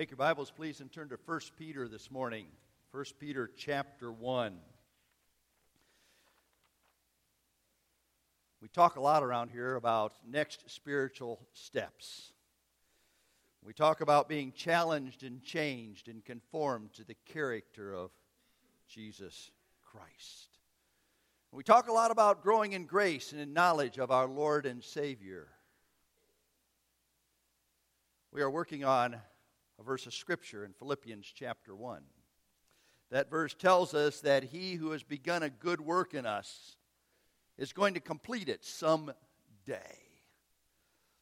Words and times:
Take 0.00 0.12
your 0.12 0.16
Bibles, 0.16 0.50
please, 0.50 0.80
and 0.80 0.90
turn 0.90 1.10
to 1.10 1.18
1 1.26 1.40
Peter 1.58 1.86
this 1.86 2.10
morning. 2.10 2.46
1 2.92 3.04
Peter 3.18 3.50
chapter 3.54 4.10
1. 4.10 4.56
We 8.62 8.68
talk 8.68 8.96
a 8.96 9.00
lot 9.02 9.22
around 9.22 9.50
here 9.50 9.74
about 9.74 10.14
next 10.26 10.70
spiritual 10.70 11.46
steps. 11.52 12.32
We 13.62 13.74
talk 13.74 14.00
about 14.00 14.26
being 14.26 14.52
challenged 14.52 15.22
and 15.22 15.42
changed 15.42 16.08
and 16.08 16.24
conformed 16.24 16.94
to 16.94 17.04
the 17.04 17.16
character 17.26 17.92
of 17.92 18.10
Jesus 18.88 19.50
Christ. 19.84 20.48
We 21.52 21.62
talk 21.62 21.88
a 21.88 21.92
lot 21.92 22.10
about 22.10 22.42
growing 22.42 22.72
in 22.72 22.86
grace 22.86 23.32
and 23.32 23.40
in 23.42 23.52
knowledge 23.52 23.98
of 23.98 24.10
our 24.10 24.26
Lord 24.26 24.64
and 24.64 24.82
Savior. 24.82 25.48
We 28.32 28.40
are 28.40 28.50
working 28.50 28.82
on 28.82 29.20
a 29.80 29.82
verse 29.82 30.06
of 30.06 30.12
Scripture 30.12 30.64
in 30.64 30.74
Philippians 30.74 31.32
chapter 31.34 31.74
1. 31.74 32.02
That 33.10 33.30
verse 33.30 33.54
tells 33.54 33.94
us 33.94 34.20
that 34.20 34.44
he 34.44 34.74
who 34.74 34.90
has 34.90 35.02
begun 35.02 35.42
a 35.42 35.48
good 35.48 35.80
work 35.80 36.12
in 36.12 36.26
us 36.26 36.76
is 37.56 37.72
going 37.72 37.94
to 37.94 38.00
complete 38.00 38.50
it 38.50 38.62
someday. 38.62 39.14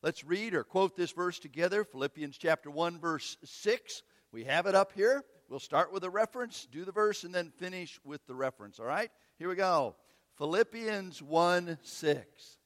Let's 0.02 0.24
read 0.24 0.55
or 0.55 0.64
quote 0.64 0.97
this 0.97 1.12
verse 1.12 1.38
together 1.38 1.84
Philippians 1.84 2.36
chapter 2.36 2.69
1, 2.69 2.98
verse 2.98 3.36
6. 3.45 4.02
We 4.33 4.45
have 4.45 4.66
it 4.66 4.75
up 4.75 4.92
here. 4.92 5.25
We'll 5.48 5.61
start 5.61 5.92
with 5.92 6.02
a 6.02 6.11
reference, 6.11 6.66
do 6.70 6.84
the 6.84 6.92
verse, 6.92 7.22
and 7.22 7.33
then 7.33 7.52
finish 7.59 8.00
with 8.05 8.27
the 8.27 8.34
reference. 8.34 8.80
All 8.80 8.86
right? 8.86 9.11
Here 9.38 9.48
we 9.48 9.55
go. 9.55 9.95
Philippians 10.36 11.22
1 11.22 11.78
6. 11.80 12.59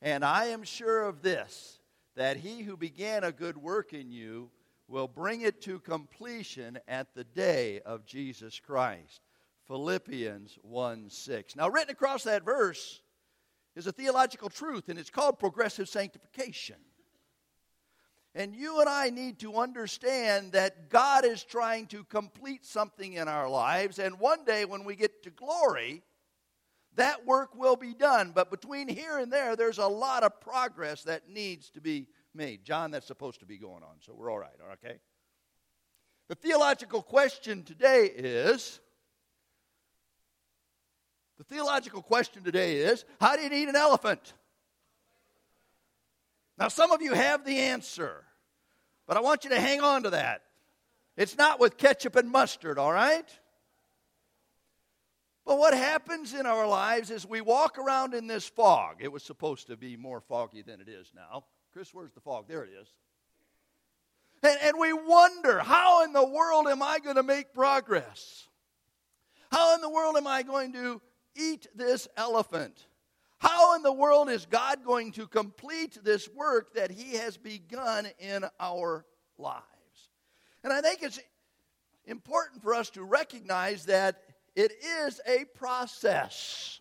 And 0.00 0.24
I 0.24 0.46
am 0.46 0.62
sure 0.62 1.02
of 1.02 1.22
this, 1.22 1.80
that 2.14 2.36
he 2.36 2.62
who 2.62 2.76
began 2.76 3.24
a 3.24 3.32
good 3.32 3.58
work 3.58 3.92
in 3.92 4.12
you 4.12 4.50
will 4.90 5.08
bring 5.08 5.42
it 5.42 5.62
to 5.62 5.78
completion 5.78 6.78
at 6.88 7.14
the 7.14 7.22
day 7.22 7.80
of 7.86 8.04
Jesus 8.04 8.58
Christ. 8.58 9.20
Philippians 9.68 10.58
1 10.62 11.08
6. 11.08 11.56
Now, 11.56 11.68
written 11.68 11.92
across 11.92 12.24
that 12.24 12.44
verse 12.44 13.00
is 13.76 13.86
a 13.86 13.92
theological 13.92 14.48
truth, 14.48 14.88
and 14.88 14.98
it's 14.98 15.08
called 15.08 15.38
progressive 15.38 15.88
sanctification. 15.88 16.76
And 18.34 18.54
you 18.54 18.80
and 18.80 18.88
I 18.88 19.10
need 19.10 19.38
to 19.40 19.56
understand 19.56 20.52
that 20.52 20.88
God 20.88 21.24
is 21.24 21.44
trying 21.44 21.86
to 21.88 22.02
complete 22.04 22.66
something 22.66 23.12
in 23.12 23.28
our 23.28 23.48
lives, 23.48 24.00
and 24.00 24.18
one 24.18 24.44
day 24.44 24.64
when 24.64 24.84
we 24.84 24.96
get 24.96 25.22
to 25.22 25.30
glory, 25.30 26.02
that 26.96 27.24
work 27.24 27.54
will 27.54 27.76
be 27.76 27.94
done. 27.94 28.32
But 28.34 28.50
between 28.50 28.88
here 28.88 29.18
and 29.18 29.32
there, 29.32 29.54
there's 29.54 29.78
a 29.78 29.86
lot 29.86 30.24
of 30.24 30.40
progress 30.40 31.04
that 31.04 31.28
needs 31.28 31.70
to 31.70 31.80
be 31.80 32.08
made. 32.34 32.64
John, 32.64 32.90
that's 32.90 33.06
supposed 33.06 33.40
to 33.40 33.46
be 33.46 33.58
going 33.58 33.82
on, 33.82 33.96
so 34.00 34.14
we're 34.14 34.30
all 34.30 34.38
right, 34.38 34.50
okay? 34.72 34.98
The 36.28 36.34
theological 36.34 37.02
question 37.02 37.64
today 37.64 38.06
is 38.06 38.80
the 41.38 41.44
theological 41.44 42.02
question 42.02 42.44
today 42.44 42.76
is 42.76 43.04
how 43.20 43.34
do 43.34 43.42
you 43.42 43.50
eat 43.50 43.68
an 43.68 43.74
elephant? 43.74 44.34
Now, 46.58 46.68
some 46.68 46.92
of 46.92 47.00
you 47.00 47.14
have 47.14 47.46
the 47.46 47.58
answer, 47.58 48.24
but 49.08 49.16
I 49.16 49.20
want 49.20 49.44
you 49.44 49.50
to 49.50 49.58
hang 49.58 49.80
on 49.80 50.02
to 50.02 50.10
that. 50.10 50.42
It's 51.16 51.38
not 51.38 51.58
with 51.58 51.78
ketchup 51.78 52.16
and 52.16 52.30
mustard, 52.30 52.78
all 52.78 52.92
right? 52.92 53.26
But 55.46 55.58
what 55.58 55.74
happens 55.74 56.34
in 56.34 56.46
our 56.46 56.68
lives 56.68 57.10
is 57.10 57.26
we 57.26 57.40
walk 57.40 57.78
around 57.78 58.14
in 58.14 58.26
this 58.26 58.46
fog. 58.46 58.96
It 59.00 59.10
was 59.10 59.22
supposed 59.22 59.66
to 59.68 59.76
be 59.76 59.96
more 59.96 60.20
foggy 60.20 60.62
than 60.62 60.80
it 60.80 60.88
is 60.88 61.10
now. 61.14 61.44
Chris, 61.72 61.94
where's 61.94 62.12
the 62.12 62.20
fog? 62.20 62.46
There 62.48 62.64
it 62.64 62.70
is. 62.70 62.88
And, 64.42 64.58
and 64.62 64.78
we 64.78 64.92
wonder, 64.92 65.60
how 65.60 66.04
in 66.04 66.12
the 66.12 66.26
world 66.26 66.66
am 66.66 66.82
I 66.82 66.98
going 66.98 67.16
to 67.16 67.22
make 67.22 67.52
progress? 67.52 68.48
How 69.52 69.74
in 69.74 69.80
the 69.80 69.90
world 69.90 70.16
am 70.16 70.26
I 70.26 70.42
going 70.42 70.72
to 70.72 71.00
eat 71.36 71.66
this 71.74 72.08
elephant? 72.16 72.86
How 73.38 73.76
in 73.76 73.82
the 73.82 73.92
world 73.92 74.28
is 74.28 74.46
God 74.46 74.84
going 74.84 75.12
to 75.12 75.26
complete 75.26 75.98
this 76.02 76.28
work 76.28 76.74
that 76.74 76.90
He 76.90 77.16
has 77.16 77.36
begun 77.36 78.08
in 78.18 78.44
our 78.58 79.04
lives? 79.38 79.64
And 80.62 80.72
I 80.72 80.80
think 80.80 81.02
it's 81.02 81.20
important 82.04 82.62
for 82.62 82.74
us 82.74 82.90
to 82.90 83.04
recognize 83.04 83.86
that 83.86 84.22
it 84.56 84.72
is 84.84 85.20
a 85.26 85.44
process. 85.56 86.79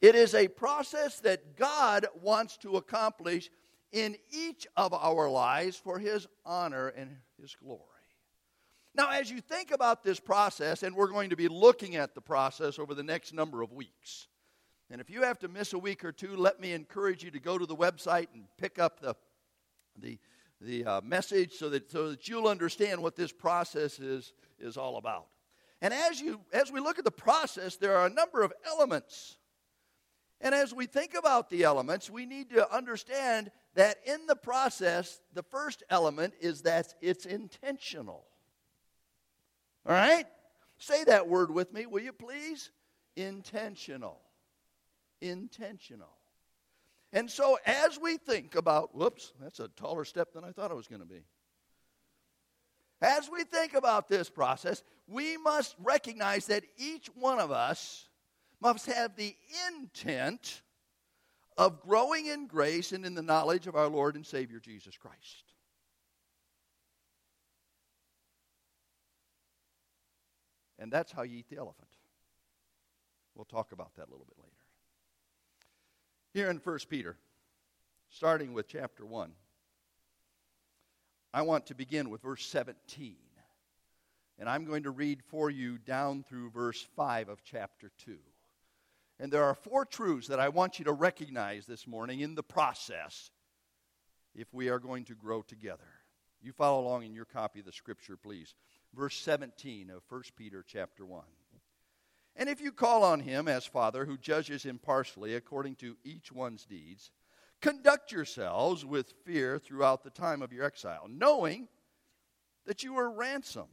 It 0.00 0.14
is 0.14 0.34
a 0.34 0.48
process 0.48 1.20
that 1.20 1.56
God 1.56 2.06
wants 2.22 2.56
to 2.58 2.76
accomplish 2.76 3.50
in 3.92 4.16
each 4.30 4.66
of 4.76 4.94
our 4.94 5.28
lives 5.28 5.76
for 5.76 5.98
His 5.98 6.26
honor 6.44 6.88
and 6.88 7.16
His 7.40 7.54
glory. 7.54 7.84
Now, 8.94 9.10
as 9.10 9.30
you 9.30 9.40
think 9.40 9.70
about 9.70 10.02
this 10.02 10.18
process, 10.18 10.82
and 10.82 10.96
we're 10.96 11.10
going 11.10 11.30
to 11.30 11.36
be 11.36 11.48
looking 11.48 11.96
at 11.96 12.14
the 12.14 12.20
process 12.20 12.78
over 12.78 12.94
the 12.94 13.02
next 13.02 13.32
number 13.32 13.62
of 13.62 13.72
weeks, 13.72 14.26
and 14.90 15.00
if 15.00 15.08
you 15.08 15.22
have 15.22 15.38
to 15.40 15.48
miss 15.48 15.72
a 15.72 15.78
week 15.78 16.04
or 16.04 16.12
two, 16.12 16.34
let 16.34 16.60
me 16.60 16.72
encourage 16.72 17.22
you 17.22 17.30
to 17.30 17.38
go 17.38 17.56
to 17.56 17.66
the 17.66 17.76
website 17.76 18.26
and 18.34 18.44
pick 18.58 18.78
up 18.78 19.00
the, 19.00 19.14
the, 19.96 20.18
the 20.60 20.84
uh, 20.84 21.00
message 21.02 21.52
so 21.52 21.68
that, 21.70 21.90
so 21.90 22.10
that 22.10 22.26
you'll 22.26 22.48
understand 22.48 23.00
what 23.00 23.14
this 23.14 23.30
process 23.30 24.00
is, 24.00 24.32
is 24.58 24.76
all 24.76 24.96
about. 24.96 25.26
And 25.80 25.94
as, 25.94 26.20
you, 26.20 26.40
as 26.52 26.72
we 26.72 26.80
look 26.80 26.98
at 26.98 27.04
the 27.04 27.10
process, 27.12 27.76
there 27.76 27.96
are 27.96 28.06
a 28.06 28.10
number 28.10 28.42
of 28.42 28.52
elements 28.66 29.36
and 30.40 30.54
as 30.54 30.72
we 30.72 30.86
think 30.86 31.14
about 31.14 31.50
the 31.50 31.64
elements, 31.64 32.08
we 32.08 32.24
need 32.24 32.50
to 32.50 32.74
understand 32.74 33.50
that 33.74 33.98
in 34.06 34.26
the 34.26 34.36
process, 34.36 35.20
the 35.34 35.42
first 35.42 35.82
element 35.90 36.34
is 36.40 36.62
that 36.62 36.94
it's 37.02 37.26
intentional. 37.26 38.24
All 39.86 39.94
right? 39.94 40.24
Say 40.78 41.04
that 41.04 41.28
word 41.28 41.50
with 41.50 41.72
me, 41.74 41.84
will 41.84 42.02
you 42.02 42.12
please? 42.12 42.70
Intentional. 43.16 44.18
Intentional. 45.20 46.16
And 47.12 47.30
so, 47.30 47.58
as 47.66 47.98
we 48.00 48.16
think 48.16 48.54
about, 48.54 48.94
whoops, 48.94 49.32
that's 49.40 49.60
a 49.60 49.68
taller 49.68 50.04
step 50.04 50.32
than 50.32 50.44
I 50.44 50.52
thought 50.52 50.70
it 50.70 50.76
was 50.76 50.88
going 50.88 51.02
to 51.02 51.06
be. 51.06 51.22
As 53.02 53.28
we 53.30 53.44
think 53.44 53.74
about 53.74 54.08
this 54.08 54.30
process, 54.30 54.82
we 55.08 55.36
must 55.36 55.74
recognize 55.82 56.46
that 56.46 56.64
each 56.76 57.08
one 57.14 57.40
of 57.40 57.50
us 57.50 58.08
must 58.60 58.86
have 58.86 59.16
the 59.16 59.34
intent 59.68 60.62
of 61.56 61.80
growing 61.80 62.26
in 62.26 62.46
grace 62.46 62.92
and 62.92 63.04
in 63.04 63.14
the 63.14 63.22
knowledge 63.22 63.66
of 63.66 63.76
our 63.76 63.88
Lord 63.88 64.16
and 64.16 64.26
Savior 64.26 64.60
Jesus 64.60 64.96
Christ. 64.96 65.44
And 70.78 70.90
that's 70.90 71.12
how 71.12 71.22
you 71.22 71.38
eat 71.38 71.48
the 71.50 71.58
elephant. 71.58 71.88
We'll 73.34 73.44
talk 73.44 73.72
about 73.72 73.94
that 73.96 74.08
a 74.08 74.10
little 74.10 74.26
bit 74.26 74.38
later. 74.38 74.50
Here 76.32 76.50
in 76.50 76.56
1 76.58 76.78
Peter, 76.88 77.16
starting 78.08 78.54
with 78.54 78.68
chapter 78.68 79.04
1, 79.04 79.32
I 81.32 81.42
want 81.42 81.66
to 81.66 81.74
begin 81.74 82.10
with 82.10 82.22
verse 82.22 82.46
17. 82.46 83.16
And 84.38 84.48
I'm 84.48 84.64
going 84.64 84.84
to 84.84 84.90
read 84.90 85.22
for 85.22 85.50
you 85.50 85.76
down 85.76 86.22
through 86.22 86.50
verse 86.50 86.86
5 86.96 87.28
of 87.28 87.44
chapter 87.44 87.90
2. 88.04 88.16
And 89.20 89.30
there 89.30 89.44
are 89.44 89.54
four 89.54 89.84
truths 89.84 90.28
that 90.28 90.40
I 90.40 90.48
want 90.48 90.78
you 90.78 90.86
to 90.86 90.92
recognize 90.92 91.66
this 91.66 91.86
morning 91.86 92.20
in 92.20 92.34
the 92.34 92.42
process 92.42 93.30
if 94.34 94.52
we 94.54 94.70
are 94.70 94.78
going 94.78 95.04
to 95.04 95.14
grow 95.14 95.42
together. 95.42 95.84
You 96.40 96.52
follow 96.52 96.80
along 96.80 97.04
in 97.04 97.12
your 97.12 97.26
copy 97.26 97.60
of 97.60 97.66
the 97.66 97.72
scripture, 97.72 98.16
please. 98.16 98.54
Verse 98.94 99.18
17 99.18 99.90
of 99.90 100.02
1 100.08 100.22
Peter 100.36 100.64
chapter 100.66 101.04
1. 101.04 101.22
And 102.34 102.48
if 102.48 102.62
you 102.62 102.72
call 102.72 103.04
on 103.04 103.20
him 103.20 103.46
as 103.46 103.66
Father 103.66 104.06
who 104.06 104.16
judges 104.16 104.64
impartially 104.64 105.34
according 105.34 105.74
to 105.76 105.98
each 106.02 106.32
one's 106.32 106.64
deeds, 106.64 107.10
conduct 107.60 108.12
yourselves 108.12 108.86
with 108.86 109.12
fear 109.26 109.58
throughout 109.58 110.02
the 110.02 110.08
time 110.08 110.40
of 110.40 110.50
your 110.50 110.64
exile, 110.64 111.06
knowing 111.10 111.68
that 112.64 112.82
you 112.82 112.94
were 112.94 113.10
ransomed 113.10 113.68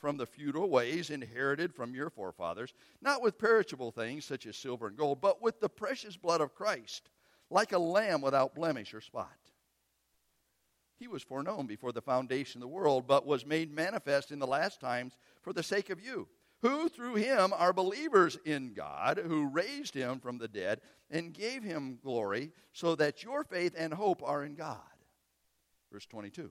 from 0.00 0.16
the 0.16 0.26
feudal 0.26 0.70
ways 0.70 1.10
inherited 1.10 1.74
from 1.74 1.94
your 1.94 2.10
forefathers, 2.10 2.72
not 3.02 3.22
with 3.22 3.38
perishable 3.38 3.92
things 3.92 4.24
such 4.24 4.46
as 4.46 4.56
silver 4.56 4.88
and 4.88 4.96
gold, 4.96 5.20
but 5.20 5.42
with 5.42 5.60
the 5.60 5.68
precious 5.68 6.16
blood 6.16 6.40
of 6.40 6.54
Christ, 6.54 7.10
like 7.50 7.72
a 7.72 7.78
lamb 7.78 8.22
without 8.22 8.54
blemish 8.54 8.94
or 8.94 9.00
spot. 9.00 9.36
He 10.98 11.08
was 11.08 11.22
foreknown 11.22 11.66
before 11.66 11.92
the 11.92 12.02
foundation 12.02 12.58
of 12.58 12.68
the 12.68 12.74
world, 12.74 13.06
but 13.06 13.26
was 13.26 13.46
made 13.46 13.72
manifest 13.72 14.32
in 14.32 14.38
the 14.38 14.46
last 14.46 14.80
times 14.80 15.16
for 15.42 15.52
the 15.52 15.62
sake 15.62 15.90
of 15.90 16.00
you, 16.00 16.28
who 16.62 16.88
through 16.88 17.14
him 17.14 17.52
are 17.54 17.72
believers 17.72 18.38
in 18.44 18.74
God, 18.74 19.18
who 19.18 19.48
raised 19.48 19.94
him 19.94 20.20
from 20.20 20.38
the 20.38 20.48
dead 20.48 20.80
and 21.10 21.32
gave 21.32 21.62
him 21.62 21.98
glory, 22.02 22.52
so 22.72 22.94
that 22.96 23.22
your 23.22 23.44
faith 23.44 23.74
and 23.76 23.94
hope 23.94 24.22
are 24.22 24.44
in 24.44 24.54
God. 24.54 24.78
Verse 25.90 26.06
22 26.06 26.50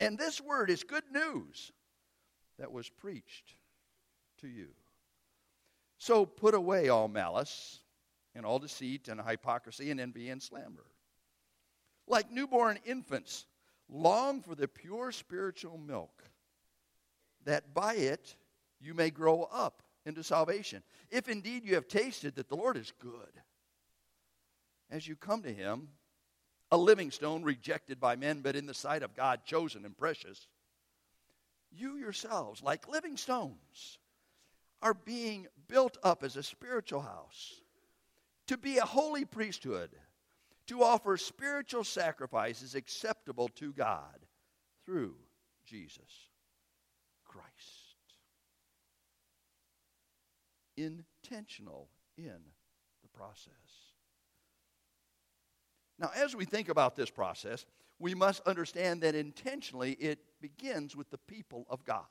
And 0.00 0.18
this 0.18 0.40
word 0.40 0.70
is 0.70 0.82
good 0.82 1.04
news 1.12 1.72
that 2.58 2.72
was 2.72 2.88
preached 2.88 3.54
to 4.40 4.48
you. 4.48 4.68
So 5.98 6.24
put 6.24 6.54
away 6.54 6.88
all 6.88 7.08
malice 7.08 7.80
and 8.34 8.46
all 8.46 8.58
deceit 8.58 9.08
and 9.08 9.20
hypocrisy 9.20 9.90
and 9.90 10.00
envy 10.00 10.30
and 10.30 10.42
slander. 10.42 10.86
Like 12.06 12.32
newborn 12.32 12.78
infants, 12.86 13.46
long 13.88 14.40
for 14.40 14.54
the 14.54 14.66
pure 14.66 15.12
spiritual 15.12 15.76
milk, 15.76 16.24
that 17.44 17.74
by 17.74 17.94
it 17.94 18.36
you 18.80 18.94
may 18.94 19.10
grow 19.10 19.42
up 19.52 19.82
into 20.06 20.22
salvation. 20.22 20.82
If 21.10 21.28
indeed 21.28 21.64
you 21.64 21.74
have 21.74 21.88
tasted 21.88 22.36
that 22.36 22.48
the 22.48 22.56
Lord 22.56 22.78
is 22.78 22.92
good, 22.98 23.42
as 24.90 25.06
you 25.06 25.16
come 25.16 25.42
to 25.42 25.52
him, 25.52 25.88
a 26.72 26.78
living 26.78 27.10
stone 27.10 27.42
rejected 27.42 28.00
by 28.00 28.16
men, 28.16 28.40
but 28.40 28.56
in 28.56 28.66
the 28.66 28.74
sight 28.74 29.02
of 29.02 29.16
God 29.16 29.40
chosen 29.44 29.84
and 29.84 29.96
precious, 29.96 30.46
you 31.72 31.96
yourselves, 31.96 32.62
like 32.62 32.88
living 32.88 33.16
stones, 33.16 33.98
are 34.82 34.94
being 34.94 35.46
built 35.68 35.98
up 36.02 36.22
as 36.22 36.36
a 36.36 36.42
spiritual 36.42 37.00
house 37.00 37.60
to 38.46 38.56
be 38.56 38.78
a 38.78 38.84
holy 38.84 39.24
priesthood, 39.24 39.90
to 40.66 40.82
offer 40.82 41.16
spiritual 41.16 41.84
sacrifices 41.84 42.74
acceptable 42.74 43.48
to 43.48 43.72
God 43.72 44.18
through 44.84 45.14
Jesus 45.64 46.28
Christ. 47.24 47.46
Intentional 50.76 51.88
in 52.16 52.40
the 53.02 53.08
process. 53.16 53.89
Now, 56.00 56.10
as 56.16 56.34
we 56.34 56.46
think 56.46 56.70
about 56.70 56.96
this 56.96 57.10
process, 57.10 57.66
we 57.98 58.14
must 58.14 58.40
understand 58.46 59.02
that 59.02 59.14
intentionally 59.14 59.92
it 59.92 60.18
begins 60.40 60.96
with 60.96 61.10
the 61.10 61.18
people 61.18 61.66
of 61.68 61.84
God. 61.84 62.04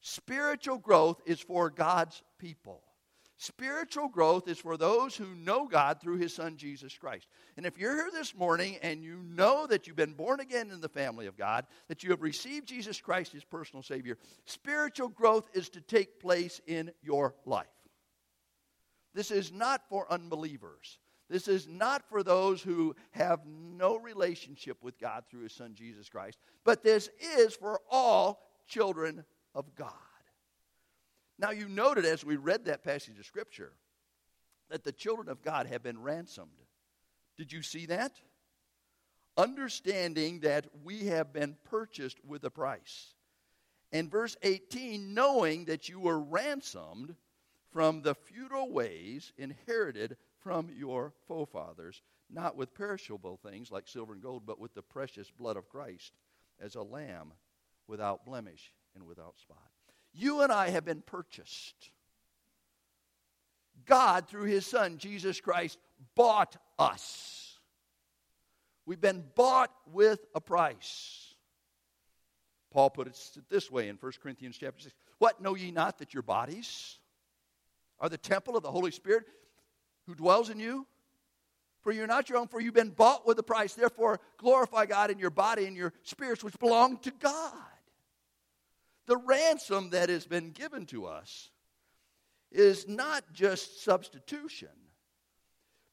Spiritual 0.00 0.78
growth 0.78 1.22
is 1.24 1.40
for 1.40 1.70
God's 1.70 2.20
people. 2.38 2.82
Spiritual 3.36 4.08
growth 4.08 4.48
is 4.48 4.58
for 4.58 4.76
those 4.76 5.16
who 5.16 5.34
know 5.36 5.66
God 5.66 6.00
through 6.00 6.18
His 6.18 6.34
Son 6.34 6.56
Jesus 6.56 6.96
Christ. 6.98 7.28
And 7.56 7.64
if 7.64 7.78
you're 7.78 7.94
here 7.94 8.10
this 8.12 8.34
morning 8.34 8.76
and 8.82 9.02
you 9.02 9.22
know 9.24 9.66
that 9.68 9.86
you've 9.86 9.96
been 9.96 10.14
born 10.14 10.40
again 10.40 10.70
in 10.70 10.80
the 10.80 10.88
family 10.88 11.26
of 11.26 11.36
God, 11.36 11.66
that 11.88 12.02
you 12.02 12.10
have 12.10 12.22
received 12.22 12.68
Jesus 12.68 13.00
Christ 13.00 13.34
as 13.36 13.44
personal 13.44 13.82
Savior, 13.82 14.18
spiritual 14.44 15.08
growth 15.08 15.48
is 15.54 15.68
to 15.70 15.80
take 15.80 16.20
place 16.20 16.60
in 16.66 16.90
your 17.02 17.34
life. 17.44 17.66
This 19.14 19.30
is 19.30 19.52
not 19.52 19.88
for 19.88 20.10
unbelievers. 20.10 20.98
This 21.32 21.48
is 21.48 21.66
not 21.66 22.06
for 22.10 22.22
those 22.22 22.60
who 22.60 22.94
have 23.12 23.40
no 23.46 23.96
relationship 23.96 24.76
with 24.82 24.98
God 24.98 25.24
through 25.30 25.44
His 25.44 25.54
Son 25.54 25.72
Jesus 25.72 26.10
Christ, 26.10 26.38
but 26.62 26.82
this 26.82 27.08
is 27.38 27.54
for 27.54 27.80
all 27.90 28.42
children 28.68 29.24
of 29.54 29.74
God. 29.74 29.94
Now, 31.38 31.50
you 31.50 31.70
noted 31.70 32.04
as 32.04 32.22
we 32.22 32.36
read 32.36 32.66
that 32.66 32.84
passage 32.84 33.18
of 33.18 33.24
Scripture 33.24 33.72
that 34.68 34.84
the 34.84 34.92
children 34.92 35.30
of 35.30 35.40
God 35.40 35.66
have 35.68 35.82
been 35.82 36.02
ransomed. 36.02 36.50
Did 37.38 37.50
you 37.50 37.62
see 37.62 37.86
that? 37.86 38.12
Understanding 39.38 40.40
that 40.40 40.66
we 40.84 41.06
have 41.06 41.32
been 41.32 41.56
purchased 41.64 42.22
with 42.26 42.44
a 42.44 42.50
price. 42.50 43.14
And 43.90 44.10
verse 44.10 44.36
18, 44.42 45.14
knowing 45.14 45.64
that 45.64 45.88
you 45.88 45.98
were 45.98 46.20
ransomed 46.20 47.14
from 47.70 48.02
the 48.02 48.14
futile 48.14 48.70
ways 48.70 49.32
inherited 49.38 50.18
from 50.42 50.68
your 50.76 51.12
forefathers, 51.26 52.02
not 52.30 52.56
with 52.56 52.74
perishable 52.74 53.38
things 53.42 53.70
like 53.70 53.88
silver 53.88 54.12
and 54.12 54.22
gold, 54.22 54.42
but 54.46 54.58
with 54.58 54.74
the 54.74 54.82
precious 54.82 55.30
blood 55.30 55.56
of 55.56 55.68
Christ 55.68 56.12
as 56.60 56.74
a 56.74 56.82
lamb 56.82 57.32
without 57.86 58.24
blemish 58.24 58.72
and 58.94 59.06
without 59.06 59.38
spot. 59.38 59.70
You 60.12 60.42
and 60.42 60.52
I 60.52 60.70
have 60.70 60.84
been 60.84 61.02
purchased. 61.02 61.90
God, 63.86 64.28
through 64.28 64.44
his 64.44 64.66
Son, 64.66 64.98
Jesus 64.98 65.40
Christ, 65.40 65.78
bought 66.14 66.56
us. 66.78 67.58
We've 68.84 69.00
been 69.00 69.24
bought 69.34 69.72
with 69.92 70.20
a 70.34 70.40
price. 70.40 71.34
Paul 72.70 72.90
put 72.90 73.06
it 73.06 73.18
this 73.48 73.70
way 73.70 73.88
in 73.88 73.96
1 73.96 74.12
Corinthians 74.22 74.56
chapter 74.58 74.82
6. 74.82 74.94
What 75.18 75.40
know 75.40 75.54
ye 75.54 75.70
not 75.70 75.98
that 75.98 76.14
your 76.14 76.22
bodies 76.22 76.98
are 78.00 78.08
the 78.08 78.18
temple 78.18 78.56
of 78.56 78.62
the 78.62 78.70
Holy 78.70 78.90
Spirit 78.90 79.26
who 80.06 80.14
dwells 80.14 80.50
in 80.50 80.58
you? 80.58 80.86
For 81.82 81.92
you're 81.92 82.06
not 82.06 82.28
your 82.28 82.38
own, 82.38 82.46
for 82.46 82.60
you've 82.60 82.74
been 82.74 82.90
bought 82.90 83.26
with 83.26 83.38
a 83.38 83.42
price. 83.42 83.74
Therefore, 83.74 84.20
glorify 84.38 84.86
God 84.86 85.10
in 85.10 85.18
your 85.18 85.30
body 85.30 85.66
and 85.66 85.76
your 85.76 85.92
spirits, 86.02 86.44
which 86.44 86.58
belong 86.58 86.98
to 86.98 87.10
God. 87.10 87.52
The 89.06 89.16
ransom 89.16 89.90
that 89.90 90.08
has 90.08 90.26
been 90.26 90.50
given 90.50 90.86
to 90.86 91.06
us 91.06 91.50
is 92.52 92.86
not 92.86 93.24
just 93.32 93.82
substitution, 93.82 94.68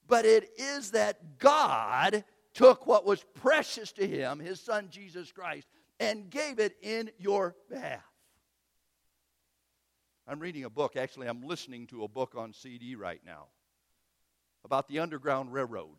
but 0.08 0.26
it 0.26 0.52
is 0.58 0.92
that 0.92 1.40
God 1.40 2.24
took 2.54 2.86
what 2.86 3.06
was 3.06 3.24
precious 3.42 3.92
to 3.94 4.08
him, 4.08 4.40
his 4.40 4.60
son 4.60 4.90
Jesus 4.92 5.32
Christ, 5.32 5.68
and 6.00 6.30
gave 6.30 6.60
it 6.60 6.78
in 6.84 7.10
your 7.18 7.56
behalf. 7.68 8.04
I'm 10.28 10.40
reading 10.40 10.66
a 10.66 10.70
book, 10.70 10.96
actually, 10.96 11.28
I'm 11.28 11.42
listening 11.42 11.88
to 11.88 12.04
a 12.04 12.08
book 12.08 12.36
on 12.38 12.54
CD 12.54 12.94
right 12.94 13.22
now 13.26 13.48
about 14.64 14.88
the 14.88 15.00
Underground 15.00 15.54
Railroad. 15.54 15.98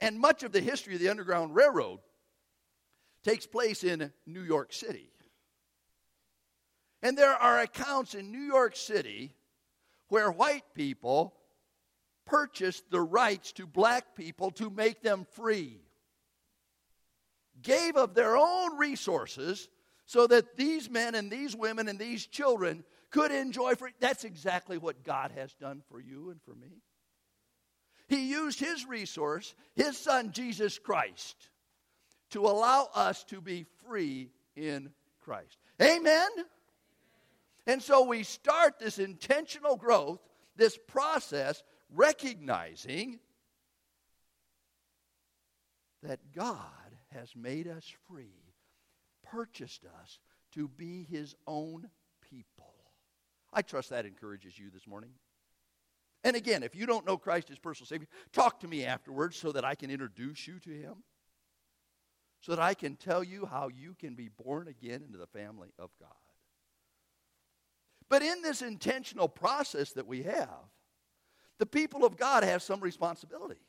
And 0.00 0.18
much 0.18 0.42
of 0.42 0.52
the 0.52 0.60
history 0.60 0.94
of 0.94 1.00
the 1.00 1.08
Underground 1.08 1.54
Railroad 1.54 2.00
takes 3.22 3.46
place 3.46 3.84
in 3.84 4.12
New 4.26 4.42
York 4.42 4.72
City. 4.72 5.10
And 7.02 7.16
there 7.16 7.34
are 7.34 7.60
accounts 7.60 8.14
in 8.14 8.32
New 8.32 8.38
York 8.38 8.76
City 8.76 9.34
where 10.08 10.30
white 10.30 10.64
people 10.74 11.34
purchased 12.24 12.90
the 12.90 13.00
rights 13.00 13.52
to 13.52 13.66
black 13.66 14.14
people 14.14 14.50
to 14.52 14.70
make 14.70 15.02
them 15.02 15.26
free, 15.32 15.80
gave 17.62 17.96
of 17.96 18.14
their 18.14 18.36
own 18.36 18.76
resources 18.76 19.68
so 20.06 20.26
that 20.26 20.56
these 20.56 20.90
men 20.90 21.14
and 21.14 21.30
these 21.30 21.54
women 21.54 21.88
and 21.88 21.98
these 21.98 22.26
children 22.26 22.84
could 23.10 23.30
enjoy 23.30 23.74
free. 23.74 23.92
That's 24.00 24.24
exactly 24.24 24.78
what 24.78 25.04
God 25.04 25.32
has 25.36 25.54
done 25.54 25.82
for 25.88 26.00
you 26.00 26.30
and 26.30 26.40
for 26.42 26.54
me. 26.54 26.82
He 28.08 28.30
used 28.30 28.58
his 28.58 28.86
resource, 28.86 29.54
his 29.74 29.96
son 29.98 30.32
Jesus 30.32 30.78
Christ, 30.78 31.36
to 32.30 32.46
allow 32.46 32.88
us 32.94 33.22
to 33.24 33.40
be 33.40 33.66
free 33.86 34.30
in 34.56 34.90
Christ. 35.20 35.58
Amen? 35.80 36.28
And 37.66 37.82
so 37.82 38.06
we 38.06 38.22
start 38.22 38.78
this 38.78 38.98
intentional 38.98 39.76
growth, 39.76 40.20
this 40.56 40.78
process, 40.86 41.62
recognizing 41.90 43.18
that 46.02 46.20
God 46.34 46.56
has 47.12 47.34
made 47.36 47.68
us 47.68 47.84
free, 48.08 48.54
purchased 49.22 49.84
us 50.00 50.18
to 50.52 50.68
be 50.68 51.06
his 51.10 51.34
own 51.46 51.88
people. 52.30 52.74
I 53.52 53.62
trust 53.62 53.90
that 53.90 54.06
encourages 54.06 54.58
you 54.58 54.70
this 54.70 54.86
morning. 54.86 55.10
And 56.28 56.36
again, 56.36 56.62
if 56.62 56.76
you 56.76 56.84
don't 56.84 57.06
know 57.06 57.16
Christ 57.16 57.50
as 57.50 57.58
personal 57.58 57.86
Savior, 57.86 58.06
talk 58.34 58.60
to 58.60 58.68
me 58.68 58.84
afterwards 58.84 59.34
so 59.34 59.50
that 59.52 59.64
I 59.64 59.74
can 59.74 59.90
introduce 59.90 60.46
you 60.46 60.58
to 60.58 60.68
Him, 60.68 60.96
so 62.42 62.54
that 62.54 62.60
I 62.60 62.74
can 62.74 62.96
tell 62.96 63.24
you 63.24 63.46
how 63.46 63.68
you 63.68 63.94
can 63.98 64.14
be 64.14 64.28
born 64.28 64.68
again 64.68 65.00
into 65.02 65.16
the 65.16 65.26
family 65.26 65.70
of 65.78 65.88
God. 65.98 66.12
But 68.10 68.20
in 68.20 68.42
this 68.42 68.60
intentional 68.60 69.26
process 69.26 69.92
that 69.92 70.06
we 70.06 70.24
have, 70.24 70.68
the 71.58 71.64
people 71.64 72.04
of 72.04 72.18
God 72.18 72.44
have 72.44 72.60
some 72.60 72.80
responsibilities. 72.80 73.62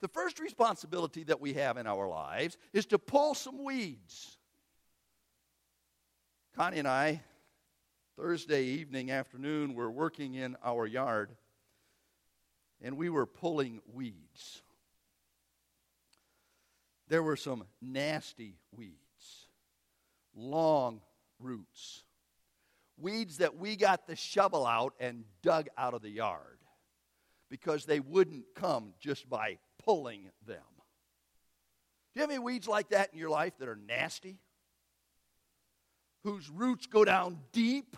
The 0.00 0.08
first 0.08 0.40
responsibility 0.40 1.24
that 1.24 1.42
we 1.42 1.52
have 1.52 1.76
in 1.76 1.86
our 1.86 2.08
lives 2.08 2.56
is 2.72 2.86
to 2.86 2.98
pull 2.98 3.34
some 3.34 3.62
weeds. 3.62 4.38
Connie 6.56 6.78
and 6.78 6.88
I 6.88 7.20
Thursday 8.18 8.64
evening, 8.64 9.12
afternoon, 9.12 9.74
we're 9.74 9.88
working 9.88 10.34
in 10.34 10.56
our 10.64 10.88
yard 10.88 11.30
and 12.82 12.96
we 12.96 13.08
were 13.10 13.26
pulling 13.26 13.80
weeds. 13.94 14.62
There 17.06 17.22
were 17.22 17.36
some 17.36 17.62
nasty 17.80 18.56
weeds, 18.74 19.46
long 20.34 21.00
roots, 21.38 22.02
weeds 22.96 23.38
that 23.38 23.56
we 23.56 23.76
got 23.76 24.08
the 24.08 24.16
shovel 24.16 24.66
out 24.66 24.94
and 24.98 25.22
dug 25.42 25.68
out 25.78 25.94
of 25.94 26.02
the 26.02 26.10
yard 26.10 26.58
because 27.48 27.84
they 27.84 28.00
wouldn't 28.00 28.46
come 28.56 28.94
just 28.98 29.30
by 29.30 29.58
pulling 29.84 30.28
them. 30.44 30.56
Do 30.76 32.16
you 32.16 32.22
have 32.22 32.30
any 32.30 32.40
weeds 32.40 32.66
like 32.66 32.88
that 32.88 33.10
in 33.12 33.18
your 33.20 33.30
life 33.30 33.52
that 33.60 33.68
are 33.68 33.78
nasty? 33.86 34.40
Whose 36.24 36.50
roots 36.50 36.86
go 36.86 37.04
down 37.04 37.38
deep 37.52 37.96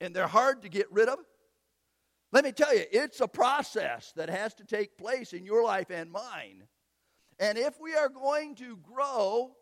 and 0.00 0.14
they're 0.14 0.26
hard 0.26 0.62
to 0.62 0.68
get 0.68 0.90
rid 0.90 1.08
of? 1.08 1.18
Let 2.32 2.44
me 2.44 2.52
tell 2.52 2.74
you, 2.74 2.84
it's 2.92 3.20
a 3.20 3.28
process 3.28 4.12
that 4.16 4.30
has 4.30 4.54
to 4.54 4.64
take 4.64 4.96
place 4.96 5.32
in 5.32 5.44
your 5.44 5.64
life 5.64 5.90
and 5.90 6.10
mine. 6.10 6.64
And 7.38 7.58
if 7.58 7.80
we 7.80 7.94
are 7.94 8.08
going 8.08 8.54
to 8.56 8.76
grow, 8.76 9.56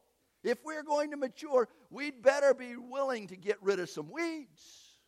if 0.45 0.59
we're 0.64 0.83
going 0.83 1.12
to 1.12 1.16
mature, 1.16 1.68
we'd 1.90 2.23
better 2.23 2.52
be 2.52 2.76
willing 2.76 3.28
to 3.28 3.37
get 3.37 3.57
rid 3.62 3.80
of 3.80 3.88
some 3.88 4.11
weeds. 4.11 4.99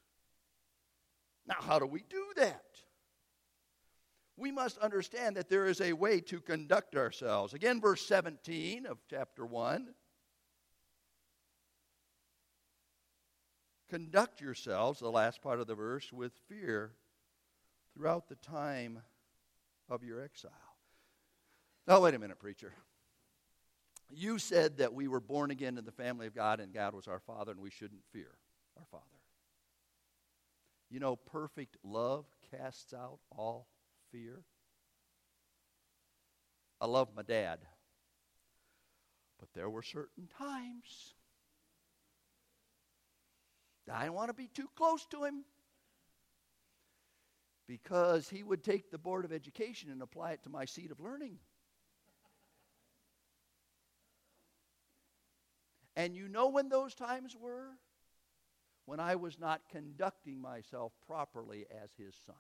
Now, 1.46 1.56
how 1.58 1.78
do 1.78 1.87
we 1.87 2.04
do 2.08 2.25
that? 2.37 2.64
We 4.37 4.52
must 4.52 4.78
understand 4.78 5.37
that 5.37 5.50
there 5.50 5.66
is 5.66 5.82
a 5.82 5.92
way 5.92 6.20
to 6.22 6.40
conduct 6.40 6.96
ourselves. 6.96 7.52
Again, 7.52 7.80
verse 7.80 8.06
17 8.06 8.87
of 8.87 8.99
chapter 9.10 9.44
1. 9.44 9.88
Conduct 13.90 14.40
yourselves, 14.40 15.00
the 15.00 15.11
last 15.11 15.42
part 15.42 15.59
of 15.61 15.66
the 15.66 15.75
verse, 15.75 16.12
with 16.12 16.32
fear 16.49 16.92
throughout 17.92 18.28
the 18.28 18.37
time 18.37 19.00
of 19.88 20.04
your 20.04 20.23
exile. 20.23 20.52
Now, 21.88 22.00
wait 22.00 22.14
a 22.14 22.18
minute, 22.18 22.38
preacher. 22.38 22.73
You 24.12 24.38
said 24.38 24.78
that 24.78 24.94
we 24.94 25.09
were 25.09 25.20
born 25.20 25.50
again 25.50 25.76
in 25.76 25.85
the 25.85 25.92
family 25.92 26.28
of 26.28 26.35
God 26.35 26.61
and 26.61 26.73
God 26.73 26.94
was 26.94 27.09
our 27.09 27.18
Father 27.18 27.50
and 27.50 27.61
we 27.61 27.70
shouldn't 27.70 28.04
fear 28.12 28.30
our 28.78 28.85
Father. 28.90 29.04
You 30.88 31.00
know, 31.00 31.16
perfect 31.16 31.76
love 31.85 32.26
casts 32.52 32.92
out 32.92 33.18
all 33.37 33.66
fear. 34.12 34.42
I 36.80 36.87
love 36.87 37.09
my 37.14 37.23
dad, 37.23 37.59
but 39.38 39.49
there 39.54 39.68
were 39.68 39.82
certain 39.82 40.28
times 40.38 41.14
I 43.92 44.02
didn't 44.02 44.14
want 44.14 44.28
to 44.28 44.35
be 44.35 44.49
too 44.49 44.68
close 44.76 45.04
to 45.06 45.25
him 45.25 45.44
because 47.66 48.28
he 48.28 48.42
would 48.42 48.64
take 48.64 48.90
the 48.90 48.99
Board 48.99 49.25
of 49.25 49.32
Education 49.32 49.90
and 49.90 50.02
apply 50.02 50.32
it 50.32 50.42
to 50.42 50.50
my 50.50 50.64
seat 50.64 50.90
of 50.90 51.00
learning. 51.00 51.38
And 55.97 56.16
you 56.16 56.28
know 56.28 56.49
when 56.49 56.68
those 56.68 56.94
times 56.94 57.37
were? 57.38 57.68
When 58.87 59.00
I 59.00 59.16
was 59.16 59.38
not 59.38 59.61
conducting 59.70 60.40
myself 60.40 60.92
properly 61.06 61.66
as 61.70 61.90
his 61.97 62.14
son. 62.26 62.35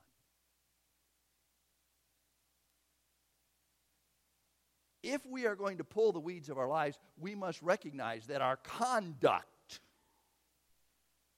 If 5.02 5.24
we 5.24 5.46
are 5.46 5.56
going 5.56 5.78
to 5.78 5.84
pull 5.84 6.12
the 6.12 6.20
weeds 6.20 6.48
of 6.48 6.58
our 6.58 6.68
lives, 6.68 6.98
we 7.18 7.34
must 7.34 7.62
recognize 7.62 8.26
that 8.26 8.42
our 8.42 8.56
conduct 8.56 9.46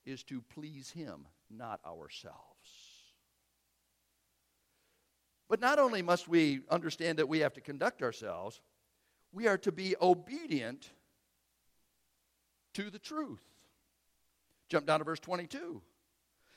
is 0.04 0.22
to 0.24 0.42
please 0.54 0.90
him, 0.90 1.26
not 1.50 1.80
ourselves. 1.86 2.36
But 5.48 5.60
not 5.60 5.78
only 5.78 6.02
must 6.02 6.28
we 6.28 6.60
understand 6.70 7.18
that 7.18 7.28
we 7.28 7.40
have 7.40 7.52
to 7.54 7.60
conduct 7.60 8.02
ourselves, 8.02 8.60
we 9.32 9.48
are 9.48 9.58
to 9.58 9.72
be 9.72 9.94
obedient 10.00 10.88
to 12.74 12.90
the 12.90 12.98
truth. 12.98 13.42
Jump 14.68 14.86
down 14.86 15.00
to 15.00 15.04
verse 15.04 15.20
22. 15.20 15.82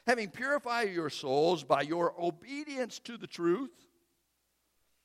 Having 0.07 0.29
purified 0.29 0.93
your 0.93 1.09
souls 1.09 1.63
by 1.63 1.81
your 1.81 2.13
obedience 2.19 2.99
to 2.99 3.17
the 3.17 3.27
truth, 3.27 3.71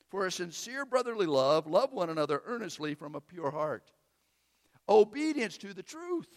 for 0.09 0.25
a 0.25 0.31
sincere 0.31 0.85
brotherly 0.85 1.25
love, 1.25 1.67
love 1.67 1.93
one 1.93 2.09
another 2.09 2.41
earnestly 2.45 2.93
from 2.93 3.15
a 3.15 3.21
pure 3.21 3.49
heart. 3.49 3.91
Obedience 4.89 5.57
to 5.57 5.73
the 5.73 5.83
truth 5.83 6.27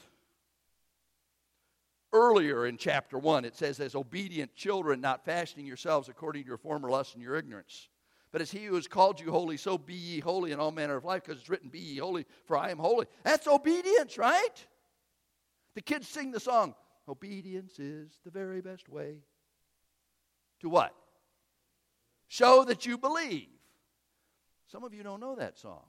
earlier 2.14 2.66
in 2.66 2.78
chapter 2.78 3.18
1, 3.18 3.44
it 3.44 3.56
says, 3.56 3.80
As 3.80 3.94
obedient 3.94 4.54
children, 4.54 5.00
not 5.00 5.24
fashioning 5.24 5.66
yourselves 5.66 6.08
according 6.08 6.44
to 6.44 6.48
your 6.48 6.56
former 6.56 6.88
lust 6.88 7.14
and 7.14 7.22
your 7.22 7.36
ignorance. 7.36 7.88
But 8.32 8.40
as 8.40 8.50
he 8.50 8.64
who 8.64 8.74
has 8.76 8.88
called 8.88 9.20
you 9.20 9.30
holy, 9.30 9.56
so 9.56 9.76
be 9.76 9.94
ye 9.94 10.20
holy 10.20 10.52
in 10.52 10.58
all 10.58 10.72
manner 10.72 10.96
of 10.96 11.04
life, 11.04 11.24
because 11.24 11.40
it's 11.40 11.50
written, 11.50 11.68
Be 11.68 11.78
ye 11.78 11.98
holy, 11.98 12.24
for 12.46 12.56
I 12.56 12.70
am 12.70 12.78
holy. 12.78 13.06
That's 13.22 13.46
obedience, 13.46 14.16
right? 14.16 14.66
The 15.74 15.82
kids 15.82 16.08
sing 16.08 16.30
the 16.30 16.40
song, 16.40 16.74
Obedience 17.08 17.78
is 17.78 18.10
the 18.24 18.30
very 18.30 18.60
best 18.60 18.88
way. 18.88 19.18
To 20.60 20.68
what? 20.68 20.94
Show 22.28 22.64
that 22.64 22.86
you 22.86 22.96
believe. 22.96 23.48
Some 24.66 24.84
of 24.84 24.94
you 24.94 25.02
don't 25.02 25.20
know 25.20 25.34
that 25.34 25.58
song. 25.58 25.84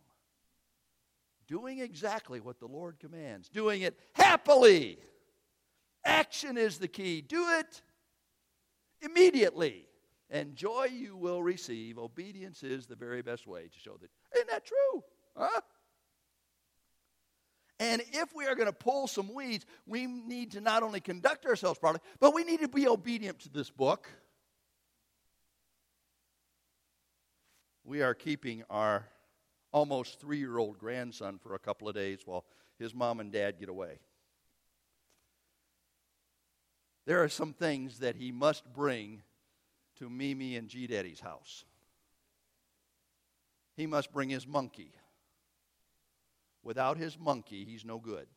Doing 1.48 1.80
exactly 1.80 2.40
what 2.40 2.60
the 2.60 2.68
Lord 2.68 3.00
commands, 3.00 3.48
doing 3.50 3.82
it 3.82 3.98
happily. 4.14 5.00
Action 6.06 6.58
is 6.58 6.78
the 6.78 6.88
key. 6.88 7.22
Do 7.22 7.50
it 7.60 7.82
immediately. 9.02 9.88
And 10.30 10.56
joy 10.56 10.90
you 10.92 11.18
will 11.18 11.42
receive. 11.42 11.98
Obedience 11.98 12.64
is 12.64 12.86
the 12.86 12.96
very 12.96 13.22
best 13.22 13.48
way 13.48 13.64
to 13.64 13.80
show 13.80 13.98
that. 14.00 14.10
Isn't 14.36 14.50
that 14.50 14.66
true? 14.66 15.04
Huh? 15.36 15.62
And 17.80 18.02
if 18.14 18.34
we 18.34 18.46
are 18.46 18.56
going 18.56 18.68
to 18.68 18.74
pull 18.74 19.08
some 19.08 19.34
weeds, 19.34 19.66
we 19.86 20.06
need 20.06 20.52
to 20.52 20.62
not 20.62 20.82
only 20.82 21.02
conduct 21.02 21.46
ourselves 21.46 21.78
properly, 21.78 22.02
but 22.20 22.34
we 22.34 22.44
need 22.44 22.62
to 22.62 22.68
be 22.68 22.88
obedient 22.88 23.40
to 23.40 23.50
this 23.50 23.70
book. 23.70 24.08
We 27.84 28.02
are 28.02 28.14
keeping 28.14 28.64
our 28.70 29.06
almost 29.72 30.20
three 30.22 30.40
year 30.40 30.58
old 30.58 30.80
grandson 30.80 31.38
for 31.38 31.54
a 31.54 31.60
couple 31.60 31.90
of 31.90 31.96
days 31.96 32.20
while 32.26 32.46
his 32.80 32.96
mom 32.96 33.20
and 33.20 33.32
dad 33.32 33.60
get 33.60 33.70
away 33.70 34.00
there 37.06 37.24
are 37.24 37.30
some 37.30 37.54
things 37.54 38.00
that 38.00 38.16
he 38.16 38.32
must 38.32 38.64
bring 38.74 39.22
to 39.98 40.10
Mimi 40.10 40.56
and 40.56 40.68
G 40.68 40.88
Daddy's 40.88 41.20
house. 41.20 41.66
He 43.76 43.86
must 43.86 44.12
bring 44.12 44.30
his 44.30 44.48
monkey. 44.48 44.92
Without 46.64 46.98
his 46.98 47.20
monkey, 47.20 47.64
he's 47.64 47.86
no 47.86 48.00
good. 48.00 48.28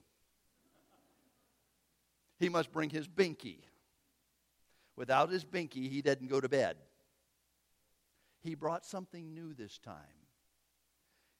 He 2.38 2.48
must 2.48 2.72
bring 2.72 2.90
his 2.90 3.08
binky. 3.08 3.58
Without 4.96 5.30
his 5.30 5.44
binky, 5.44 5.88
he 5.88 6.02
doesn't 6.02 6.28
go 6.28 6.40
to 6.40 6.48
bed. 6.48 6.76
He 8.40 8.54
brought 8.54 8.84
something 8.84 9.32
new 9.34 9.54
this 9.54 9.78
time. 9.78 9.94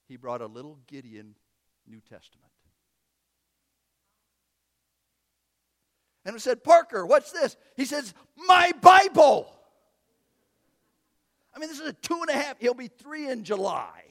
He 0.06 0.16
brought 0.16 0.40
a 0.40 0.47
little 0.47 0.78
Gideon 0.87 1.35
New 1.87 2.00
Testament. 2.00 2.52
And 6.28 6.35
I 6.35 6.38
said, 6.40 6.62
Parker, 6.62 7.06
what's 7.06 7.32
this? 7.32 7.56
He 7.75 7.87
says, 7.87 8.12
My 8.37 8.70
Bible. 8.82 9.50
I 11.56 11.58
mean, 11.58 11.70
this 11.70 11.80
is 11.80 11.88
a 11.88 11.94
two 11.94 12.20
and 12.20 12.28
a 12.28 12.35
half, 12.35 12.61
he'll 12.61 12.75
be 12.75 12.88
three 12.88 13.30
in 13.30 13.44
July. 13.44 14.04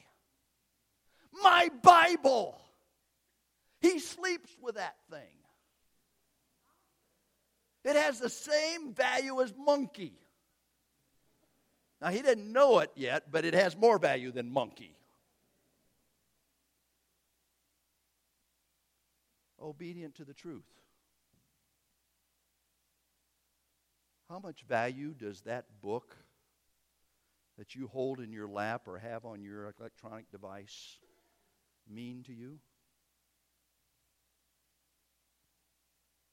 My 1.43 1.69
Bible. 1.83 2.59
He 3.81 4.00
sleeps 4.00 4.50
with 4.59 4.75
that 4.75 4.95
thing. 5.12 5.19
It 7.86 7.95
has 7.95 8.19
the 8.19 8.31
same 8.31 8.95
value 8.95 9.39
as 9.39 9.53
monkey. 9.55 10.13
Now, 12.01 12.09
he 12.09 12.24
didn't 12.24 12.51
know 12.51 12.79
it 12.79 12.89
yet, 12.95 13.31
but 13.31 13.45
it 13.45 13.53
has 13.53 13.77
more 13.77 14.00
value 14.00 14.31
than 14.31 14.50
monkey. 14.50 14.97
Obedient 19.62 20.15
to 20.15 20.25
the 20.25 20.33
truth. 20.33 20.65
How 24.29 24.39
much 24.39 24.63
value 24.67 25.13
does 25.13 25.41
that 25.41 25.65
book 25.81 26.15
that 27.57 27.75
you 27.75 27.88
hold 27.88 28.19
in 28.19 28.31
your 28.31 28.48
lap 28.48 28.88
or 28.88 28.98
have 28.98 29.25
on 29.25 29.41
your 29.41 29.74
electronic 29.79 30.29
device 30.31 30.98
mean 31.89 32.24
to 32.24 32.34
you? 32.34 32.60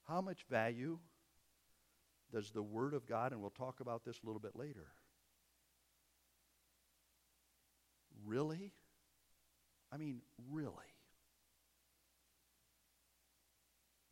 How 0.09 0.21
much 0.21 0.45
value 0.51 0.99
does 2.33 2.51
the 2.51 2.63
Word 2.63 2.95
of 2.95 3.07
God, 3.07 3.33
and 3.33 3.41
we'll 3.41 3.51
talk 3.51 3.81
about 3.81 4.05
this 4.05 4.19
a 4.23 4.27
little 4.27 4.41
bit 4.41 4.57
later, 4.57 4.89
really? 8.27 8.73
I 9.93 9.97
mean, 9.97 10.21
really 10.51 10.73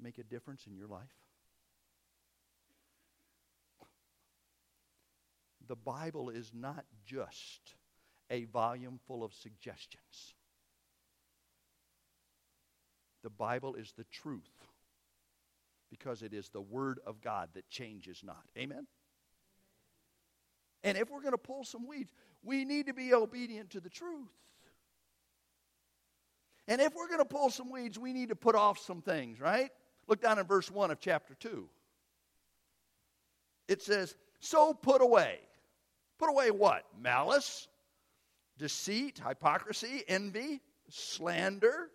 make 0.00 0.18
a 0.18 0.24
difference 0.24 0.66
in 0.66 0.74
your 0.74 0.86
life? 0.86 1.14
The 5.72 5.76
Bible 5.76 6.28
is 6.28 6.50
not 6.52 6.84
just 7.06 7.76
a 8.28 8.44
volume 8.44 9.00
full 9.06 9.24
of 9.24 9.32
suggestions. 9.32 10.34
The 13.22 13.30
Bible 13.30 13.76
is 13.76 13.94
the 13.96 14.04
truth 14.12 14.66
because 15.88 16.20
it 16.20 16.34
is 16.34 16.50
the 16.50 16.60
Word 16.60 17.00
of 17.06 17.22
God 17.22 17.48
that 17.54 17.70
changes 17.70 18.20
not. 18.22 18.42
Amen? 18.58 18.86
And 20.84 20.98
if 20.98 21.08
we're 21.08 21.22
going 21.22 21.32
to 21.32 21.38
pull 21.38 21.64
some 21.64 21.88
weeds, 21.88 22.12
we 22.42 22.66
need 22.66 22.88
to 22.88 22.92
be 22.92 23.14
obedient 23.14 23.70
to 23.70 23.80
the 23.80 23.88
truth. 23.88 24.28
And 26.68 26.82
if 26.82 26.94
we're 26.94 27.08
going 27.08 27.20
to 27.20 27.24
pull 27.24 27.48
some 27.48 27.70
weeds, 27.70 27.98
we 27.98 28.12
need 28.12 28.28
to 28.28 28.36
put 28.36 28.54
off 28.54 28.78
some 28.78 29.00
things, 29.00 29.40
right? 29.40 29.70
Look 30.06 30.20
down 30.20 30.38
in 30.38 30.44
verse 30.44 30.70
1 30.70 30.90
of 30.90 31.00
chapter 31.00 31.32
2. 31.32 31.66
It 33.68 33.80
says, 33.80 34.14
So 34.38 34.74
put 34.74 35.00
away. 35.00 35.38
Put 36.18 36.30
away 36.30 36.50
what? 36.50 36.84
Malice, 37.00 37.68
deceit, 38.58 39.20
hypocrisy, 39.26 40.04
envy, 40.06 40.60
slander, 40.88 41.90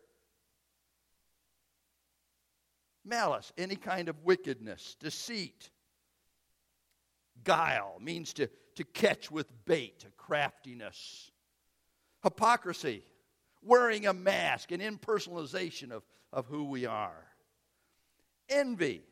malice, 3.06 3.52
any 3.58 3.76
kind 3.76 4.10
of 4.10 4.24
wickedness, 4.24 4.96
deceit. 5.00 5.70
Guile 7.44 7.98
means 8.02 8.34
to, 8.34 8.50
to 8.76 8.84
catch 8.84 9.32
with 9.32 9.48
bait, 9.66 10.04
a 10.08 10.12
craftiness. 10.18 11.32
Hypocrisy, 12.24 13.04
wearing 13.62 14.08
a 14.08 14.14
mask, 14.14 14.72
an 14.72 14.82
impersonalization 14.82 15.92
of, 15.92 16.04
of 16.34 16.46
who 16.48 16.66
we 16.66 16.86
are. 16.86 17.26
Envy, 18.50 19.04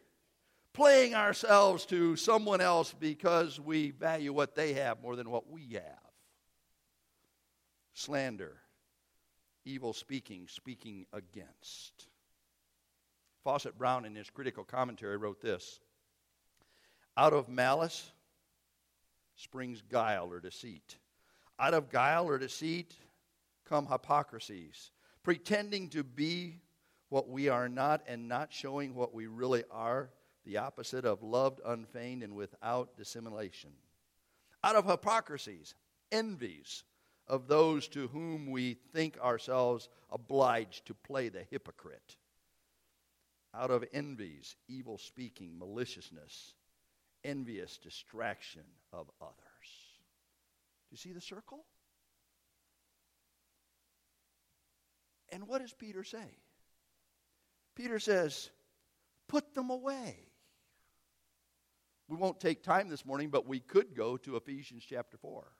playing 0.75 1.15
ourselves 1.15 1.85
to 1.85 2.17
someone 2.17 2.59
else 2.59 2.93
because 2.99 3.59
we 3.59 3.91
value 3.91 4.33
what 4.33 4.55
they 4.55 4.73
have 4.73 5.01
more 5.01 5.15
than 5.15 5.29
what 5.29 5.49
we 5.49 5.69
have. 5.73 6.11
Slander, 7.93 8.57
evil 9.63 9.93
speaking, 9.93 10.47
speaking 10.49 11.05
against. 11.13 12.07
Fausset 13.45 13.75
Brown, 13.77 14.03
in 14.03 14.15
his 14.15 14.29
critical 14.29 14.65
commentary, 14.65 15.15
wrote 15.15 15.39
this 15.39 15.79
Out 17.15 17.31
of 17.31 17.47
malice 17.47 18.11
springs 19.37 19.81
guile 19.81 20.29
or 20.29 20.41
deceit. 20.41 20.97
Out 21.57 21.73
of 21.73 21.89
guile 21.89 22.27
or 22.27 22.37
deceit 22.37 22.93
come 23.63 23.87
hypocrisies, 23.87 24.91
pretending 25.23 25.87
to 25.89 26.03
be 26.03 26.59
what 27.07 27.29
we 27.29 27.47
are 27.47 27.69
not 27.69 28.01
and 28.07 28.27
not 28.27 28.51
showing 28.51 28.93
what 28.93 29.13
we 29.13 29.27
really 29.27 29.63
are, 29.71 30.09
the 30.45 30.57
opposite 30.57 31.05
of 31.05 31.23
loved, 31.23 31.59
unfeigned, 31.65 32.23
and 32.23 32.35
without 32.35 32.95
dissimulation. 32.97 33.71
Out 34.63 34.75
of 34.75 34.85
hypocrisies, 34.85 35.75
envies 36.11 36.83
of 37.27 37.47
those 37.47 37.87
to 37.89 38.07
whom 38.07 38.51
we 38.51 38.77
think 38.93 39.17
ourselves 39.19 39.89
obliged 40.11 40.85
to 40.85 40.93
play 40.93 41.29
the 41.29 41.43
hypocrite. 41.49 42.17
Out 43.53 43.71
of 43.71 43.83
envies, 43.93 44.55
evil 44.67 44.97
speaking, 44.97 45.57
maliciousness, 45.57 46.53
envious 47.23 47.77
distraction 47.77 48.63
of 48.93 49.09
others. 49.21 49.33
Do 50.89 50.91
you 50.91 50.97
see 50.97 51.13
the 51.13 51.21
circle? 51.21 51.65
And 55.29 55.47
what 55.47 55.61
does 55.61 55.73
Peter 55.73 56.03
say? 56.03 56.37
Peter 57.75 57.99
says, 57.99 58.49
put 59.27 59.55
them 59.55 59.69
away. 59.69 60.15
We 62.07 62.17
won't 62.17 62.39
take 62.39 62.61
time 62.61 62.89
this 62.89 63.05
morning, 63.05 63.29
but 63.29 63.47
we 63.47 63.59
could 63.59 63.95
go 63.95 64.17
to 64.17 64.35
Ephesians 64.35 64.83
chapter 64.87 65.17
4, 65.17 65.51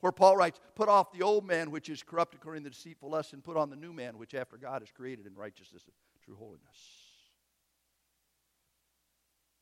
where 0.00 0.12
Paul 0.12 0.36
writes, 0.36 0.60
Put 0.74 0.88
off 0.88 1.12
the 1.12 1.22
old 1.22 1.46
man 1.46 1.70
which 1.70 1.88
is 1.88 2.02
corrupt 2.02 2.34
according 2.34 2.64
to 2.64 2.70
the 2.70 2.74
deceitful 2.74 3.10
lust, 3.10 3.32
and 3.32 3.44
put 3.44 3.56
on 3.56 3.70
the 3.70 3.76
new 3.76 3.92
man 3.92 4.18
which 4.18 4.34
after 4.34 4.56
God 4.56 4.82
is 4.82 4.90
created 4.90 5.26
in 5.26 5.34
righteousness 5.36 5.84
and 5.86 5.94
true 6.24 6.36
holiness. 6.36 6.76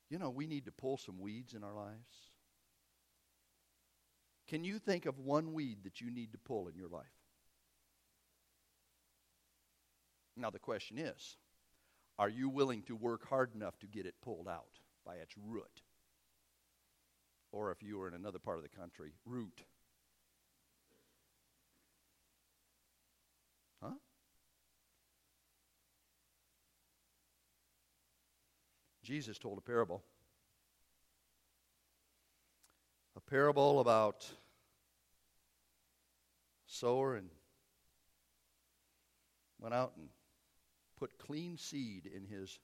You 0.09 0.19
know, 0.19 0.31
we 0.31 0.47
need 0.47 0.65
to 0.67 0.73
pull 0.73 0.97
some 0.97 1.21
weeds 1.21 1.55
in 1.55 1.63
our 1.63 1.75
lives. 1.75 2.31
Can 4.47 4.65
you 4.65 4.79
think 4.79 5.07
of 5.07 5.19
one 5.19 5.53
weed 5.53 5.79
that 5.85 6.01
you 6.01 6.11
need 6.11 6.33
to 6.33 6.39
pull 6.39 6.69
in 6.69 6.77
your 6.77 6.89
life? 6.89 7.05
Now, 10.37 10.51
the 10.51 10.59
question 10.59 10.99
is 10.99 11.37
are 12.19 12.29
you 12.29 12.49
willing 12.49 12.83
to 12.83 12.97
work 12.97 13.29
hard 13.29 13.55
enough 13.55 13.79
to 13.81 13.87
get 13.87 14.07
it 14.07 14.15
pulled 14.23 14.49
out 14.49 14.81
by 15.05 15.17
its 15.17 15.35
root? 15.47 15.83
Or 17.53 17.71
if 17.71 17.83
you 17.83 17.99
were 17.99 18.09
in 18.09 18.15
another 18.15 18.39
part 18.39 18.57
of 18.57 18.63
the 18.63 18.69
country, 18.69 19.13
root. 19.25 19.63
Huh? 23.83 23.91
Jesus 29.03 29.39
told 29.39 29.59
a 29.59 29.61
parable. 29.61 30.03
A 33.17 33.21
parable 33.21 33.79
about 33.81 34.27
sower 36.67 37.15
and 37.15 37.29
went 39.61 39.75
out 39.75 39.93
and 39.97 40.09
put 40.99 41.19
clean 41.19 41.57
seed 41.57 42.07
in 42.07 42.25
his 42.25 42.59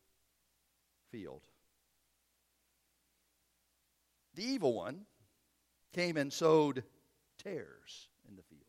field. 1.11 1.42
The 4.34 4.44
evil 4.44 4.74
one 4.74 5.06
came 5.92 6.16
and 6.16 6.32
sowed 6.32 6.84
tares 7.38 8.08
in 8.28 8.36
the 8.36 8.42
field. 8.42 8.62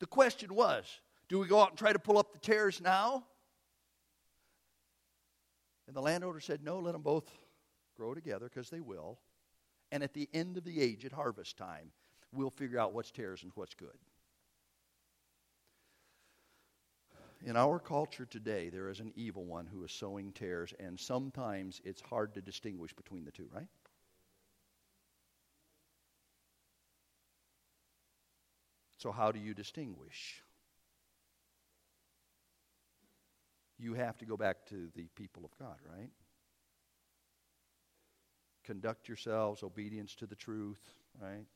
The 0.00 0.06
question 0.06 0.54
was 0.54 1.00
do 1.28 1.38
we 1.38 1.46
go 1.46 1.60
out 1.60 1.70
and 1.70 1.78
try 1.78 1.92
to 1.92 1.98
pull 1.98 2.18
up 2.18 2.32
the 2.32 2.38
tares 2.38 2.80
now? 2.80 3.24
And 5.86 5.96
the 5.96 6.02
landowner 6.02 6.40
said, 6.40 6.62
no, 6.62 6.78
let 6.78 6.92
them 6.92 7.02
both 7.02 7.30
grow 7.96 8.14
together 8.14 8.48
because 8.48 8.70
they 8.70 8.80
will. 8.80 9.18
And 9.90 10.02
at 10.02 10.12
the 10.12 10.28
end 10.34 10.58
of 10.58 10.64
the 10.64 10.80
age, 10.80 11.04
at 11.04 11.12
harvest 11.12 11.56
time, 11.56 11.92
we'll 12.32 12.50
figure 12.50 12.78
out 12.78 12.92
what's 12.92 13.10
tares 13.10 13.42
and 13.42 13.52
what's 13.54 13.74
good. 13.74 13.96
In 17.44 17.56
our 17.56 17.78
culture 17.78 18.26
today, 18.26 18.68
there 18.68 18.88
is 18.88 19.00
an 19.00 19.12
evil 19.14 19.44
one 19.44 19.66
who 19.66 19.84
is 19.84 19.92
sowing 19.92 20.32
tares, 20.32 20.74
and 20.80 20.98
sometimes 20.98 21.80
it's 21.84 22.00
hard 22.00 22.34
to 22.34 22.42
distinguish 22.42 22.92
between 22.92 23.24
the 23.24 23.30
two, 23.30 23.48
right? 23.54 23.68
So, 28.98 29.12
how 29.12 29.30
do 29.30 29.38
you 29.38 29.54
distinguish? 29.54 30.42
You 33.78 33.94
have 33.94 34.18
to 34.18 34.24
go 34.24 34.36
back 34.36 34.66
to 34.70 34.88
the 34.96 35.06
people 35.14 35.44
of 35.44 35.56
God, 35.56 35.76
right? 35.96 36.10
Conduct 38.64 39.06
yourselves 39.06 39.62
obedience 39.62 40.16
to 40.16 40.26
the 40.26 40.34
truth, 40.34 40.82
right? 41.22 41.46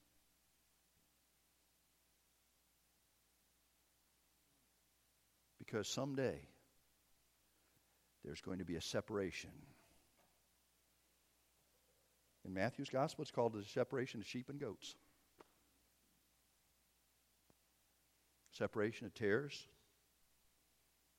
Because 5.73 5.89
someday 5.89 6.39
there's 8.23 8.43
going 8.43 8.59
to 8.59 8.65
be 8.65 8.77
a 8.77 8.81
separation. 8.83 9.51
In 12.45 12.53
Matthew's 12.53 12.91
gospel, 12.91 13.23
it's 13.23 13.31
called 13.31 13.55
the 13.55 13.65
separation 13.65 14.21
of 14.21 14.27
sheep 14.27 14.51
and 14.51 14.61
goats. 14.61 14.95
Separation 18.51 19.07
of 19.07 19.15
tares 19.15 19.67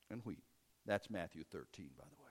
and 0.08 0.20
wheat. 0.24 0.44
That's 0.86 1.10
Matthew 1.10 1.42
13, 1.50 1.90
by 1.98 2.04
the 2.04 2.22
way. 2.22 2.30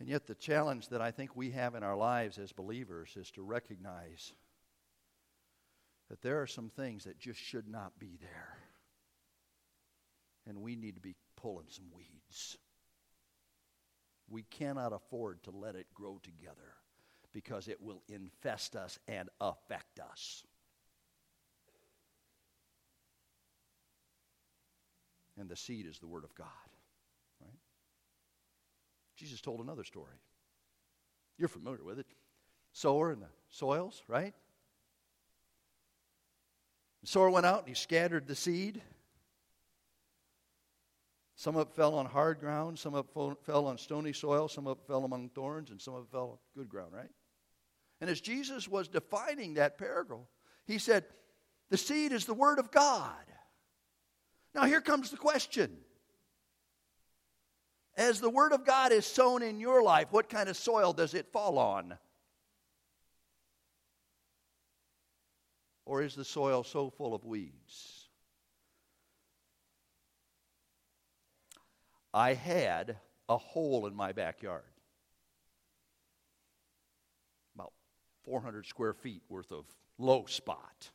And 0.00 0.08
yet, 0.08 0.26
the 0.26 0.34
challenge 0.34 0.88
that 0.88 1.02
I 1.02 1.10
think 1.10 1.36
we 1.36 1.50
have 1.50 1.74
in 1.74 1.82
our 1.82 1.96
lives 1.96 2.38
as 2.38 2.52
believers 2.52 3.14
is 3.16 3.30
to 3.32 3.42
recognize 3.42 4.32
that 6.08 6.22
there 6.22 6.40
are 6.40 6.46
some 6.46 6.70
things 6.70 7.04
that 7.04 7.18
just 7.18 7.40
should 7.40 7.68
not 7.68 7.98
be 7.98 8.18
there. 8.20 8.56
And 10.46 10.62
we 10.62 10.76
need 10.76 10.94
to 10.94 11.00
be 11.00 11.14
pulling 11.36 11.66
some 11.68 11.86
weeds. 11.94 12.56
We 14.30 14.42
cannot 14.42 14.92
afford 14.92 15.42
to 15.44 15.50
let 15.50 15.74
it 15.74 15.86
grow 15.94 16.20
together 16.22 16.74
because 17.32 17.68
it 17.68 17.80
will 17.80 18.02
infest 18.08 18.76
us 18.76 18.98
and 19.06 19.28
affect 19.40 20.00
us. 20.00 20.42
And 25.38 25.48
the 25.48 25.56
seed 25.56 25.86
is 25.86 25.98
the 25.98 26.06
Word 26.06 26.24
of 26.24 26.34
God. 26.34 26.46
Right? 27.40 27.58
Jesus 29.16 29.40
told 29.40 29.60
another 29.60 29.84
story. 29.84 30.16
You're 31.38 31.48
familiar 31.48 31.84
with 31.84 31.98
it. 31.98 32.06
Sower 32.72 33.12
and 33.12 33.22
the 33.22 33.28
soils, 33.50 34.02
right? 34.08 34.34
The 37.02 37.06
sower 37.06 37.30
went 37.30 37.46
out 37.46 37.60
and 37.60 37.68
he 37.68 37.74
scattered 37.74 38.26
the 38.26 38.34
seed. 38.34 38.82
Some 41.36 41.54
of 41.54 41.68
it 41.68 41.74
fell 41.74 41.94
on 41.94 42.06
hard 42.06 42.40
ground, 42.40 42.80
some 42.80 42.94
of 42.94 43.06
it 43.06 43.36
fell 43.44 43.66
on 43.66 43.78
stony 43.78 44.12
soil, 44.12 44.48
some 44.48 44.66
of 44.66 44.78
it 44.78 44.86
fell 44.88 45.04
among 45.04 45.28
thorns, 45.28 45.70
and 45.70 45.80
some 45.80 45.94
of 45.94 46.04
it 46.04 46.10
fell 46.10 46.30
on 46.30 46.38
good 46.56 46.68
ground, 46.68 46.92
right? 46.92 47.10
And 48.00 48.10
as 48.10 48.20
Jesus 48.20 48.66
was 48.66 48.88
defining 48.88 49.54
that 49.54 49.78
parable, 49.78 50.28
he 50.66 50.78
said, 50.78 51.04
The 51.70 51.76
seed 51.76 52.10
is 52.10 52.24
the 52.26 52.34
Word 52.34 52.58
of 52.58 52.72
God. 52.72 53.12
Now, 54.52 54.64
here 54.64 54.80
comes 54.80 55.10
the 55.10 55.16
question. 55.16 55.76
As 57.96 58.20
the 58.20 58.30
Word 58.30 58.52
of 58.52 58.64
God 58.64 58.90
is 58.90 59.06
sown 59.06 59.42
in 59.42 59.60
your 59.60 59.82
life, 59.82 60.08
what 60.10 60.28
kind 60.28 60.48
of 60.48 60.56
soil 60.56 60.92
does 60.92 61.14
it 61.14 61.32
fall 61.32 61.58
on? 61.58 61.98
Or 65.88 66.02
is 66.02 66.14
the 66.14 66.24
soil 66.24 66.64
so 66.64 66.90
full 66.90 67.14
of 67.14 67.24
weeds? 67.24 68.08
I 72.12 72.34
had 72.34 72.98
a 73.26 73.38
hole 73.38 73.86
in 73.86 73.96
my 73.96 74.12
backyard. 74.12 74.64
About 77.54 77.72
400 78.24 78.66
square 78.66 78.92
feet 78.92 79.22
worth 79.30 79.50
of 79.50 79.64
low 79.96 80.26
spot. 80.26 80.90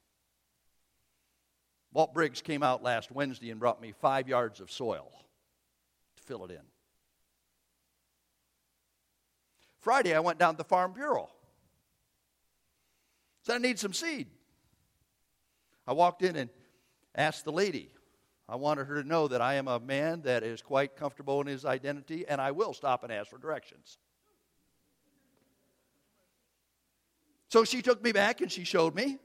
Walt 1.91 2.13
Briggs 2.13 2.43
came 2.43 2.61
out 2.61 2.83
last 2.83 3.11
Wednesday 3.11 3.49
and 3.49 3.59
brought 3.59 3.81
me 3.81 3.93
five 3.99 4.29
yards 4.29 4.59
of 4.59 4.69
soil 4.69 5.11
to 6.17 6.21
fill 6.21 6.45
it 6.45 6.51
in. 6.51 6.61
Friday, 9.79 10.13
I 10.13 10.19
went 10.19 10.37
down 10.37 10.53
to 10.53 10.57
the 10.59 10.63
Farm 10.63 10.93
Bureau. 10.93 11.31
Said 13.41 13.55
I 13.55 13.57
need 13.57 13.79
some 13.79 13.93
seed. 13.93 14.27
I 15.85 15.93
walked 15.93 16.21
in 16.21 16.35
and 16.35 16.49
asked 17.15 17.45
the 17.45 17.51
lady. 17.51 17.89
I 18.47 18.55
wanted 18.55 18.87
her 18.87 19.01
to 19.01 19.07
know 19.07 19.27
that 19.27 19.41
I 19.41 19.55
am 19.55 19.67
a 19.67 19.79
man 19.79 20.21
that 20.23 20.43
is 20.43 20.61
quite 20.61 20.95
comfortable 20.95 21.41
in 21.41 21.47
his 21.47 21.65
identity, 21.65 22.25
and 22.27 22.41
I 22.41 22.51
will 22.51 22.73
stop 22.73 23.03
and 23.03 23.11
ask 23.11 23.29
for 23.29 23.37
directions. 23.37 23.97
So 27.49 27.63
she 27.63 27.81
took 27.81 28.03
me 28.03 28.11
back 28.11 28.41
and 28.41 28.51
she 28.51 28.63
showed 28.63 28.95
me. 28.95 29.19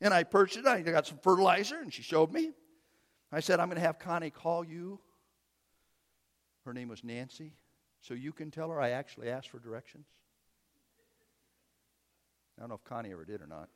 And 0.00 0.12
I 0.12 0.24
purchased 0.24 0.60
it. 0.60 0.66
I 0.66 0.80
got 0.80 1.06
some 1.06 1.18
fertilizer, 1.18 1.76
and 1.76 1.92
she 1.92 2.02
showed 2.02 2.32
me. 2.32 2.52
I 3.30 3.40
said, 3.40 3.60
I'm 3.60 3.68
going 3.68 3.76
to 3.76 3.86
have 3.86 3.98
Connie 3.98 4.30
call 4.30 4.64
you. 4.64 4.98
Her 6.64 6.72
name 6.72 6.88
was 6.88 7.04
Nancy. 7.04 7.52
So 8.00 8.14
you 8.14 8.32
can 8.32 8.50
tell 8.50 8.68
her 8.70 8.80
I 8.80 8.90
actually 8.90 9.30
asked 9.30 9.48
for 9.48 9.60
directions. 9.60 10.06
I 12.58 12.62
don't 12.62 12.70
know 12.70 12.74
if 12.74 12.84
Connie 12.84 13.12
ever 13.12 13.24
did 13.24 13.40
or 13.40 13.46
not. 13.46 13.68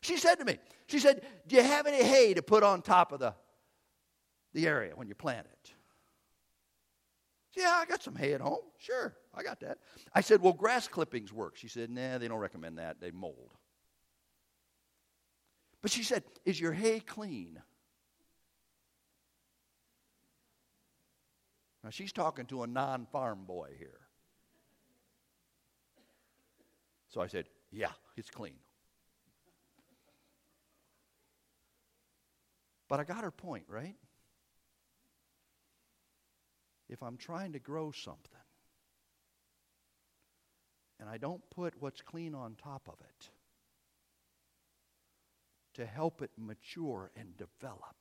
She 0.00 0.16
said 0.16 0.36
to 0.36 0.44
me, 0.44 0.58
she 0.86 0.98
said, 0.98 1.22
Do 1.46 1.56
you 1.56 1.62
have 1.62 1.86
any 1.86 2.02
hay 2.02 2.34
to 2.34 2.42
put 2.42 2.62
on 2.62 2.82
top 2.82 3.12
of 3.12 3.20
the, 3.20 3.34
the 4.52 4.66
area 4.66 4.92
when 4.94 5.08
you 5.08 5.14
plant 5.14 5.46
it? 5.46 5.72
Yeah, 7.56 7.74
I 7.76 7.86
got 7.86 8.02
some 8.02 8.14
hay 8.14 8.34
at 8.34 8.40
home. 8.40 8.62
Sure, 8.78 9.14
I 9.34 9.42
got 9.42 9.60
that. 9.60 9.78
I 10.14 10.20
said, 10.20 10.40
Well, 10.40 10.52
grass 10.52 10.86
clippings 10.86 11.32
work. 11.32 11.56
She 11.56 11.68
said, 11.68 11.90
Nah, 11.90 12.18
they 12.18 12.28
don't 12.28 12.38
recommend 12.38 12.78
that. 12.78 13.00
They 13.00 13.10
mold. 13.10 13.52
But 15.82 15.90
she 15.90 16.02
said, 16.02 16.22
Is 16.44 16.60
your 16.60 16.72
hay 16.72 17.00
clean? 17.00 17.60
Now 21.82 21.90
she's 21.90 22.12
talking 22.12 22.46
to 22.46 22.62
a 22.62 22.66
non 22.66 23.06
farm 23.06 23.44
boy 23.46 23.70
here. 23.78 24.00
So 27.08 27.20
I 27.20 27.26
said, 27.26 27.46
Yeah, 27.72 27.92
it's 28.16 28.30
clean. 28.30 28.58
But 32.88 33.00
I 33.00 33.04
got 33.04 33.22
her 33.22 33.30
point, 33.30 33.64
right? 33.68 33.94
If 36.88 37.02
I'm 37.02 37.18
trying 37.18 37.52
to 37.52 37.58
grow 37.58 37.92
something 37.92 38.22
and 40.98 41.08
I 41.08 41.18
don't 41.18 41.42
put 41.50 41.74
what's 41.78 42.00
clean 42.00 42.34
on 42.34 42.54
top 42.54 42.88
of 42.88 42.94
it 43.00 43.28
to 45.74 45.84
help 45.84 46.22
it 46.22 46.30
mature 46.38 47.10
and 47.14 47.36
develop, 47.36 47.96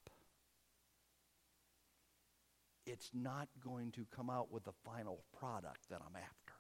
it's 2.85 3.11
not 3.13 3.49
going 3.61 3.91
to 3.91 4.05
come 4.15 4.29
out 4.29 4.51
with 4.51 4.63
the 4.63 4.71
final 4.85 5.21
product 5.37 5.89
that 5.89 5.99
I'm 6.01 6.15
after. 6.15 6.53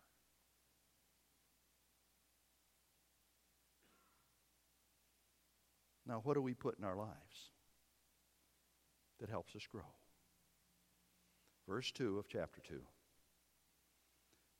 Now, 6.05 6.19
what 6.23 6.35
do 6.35 6.41
we 6.41 6.53
put 6.53 6.77
in 6.77 6.83
our 6.83 6.95
lives 6.95 7.51
that 9.19 9.29
helps 9.29 9.55
us 9.55 9.67
grow? 9.71 9.81
Verse 11.67 11.91
2 11.91 12.17
of 12.17 12.27
chapter 12.27 12.61
2 12.67 12.79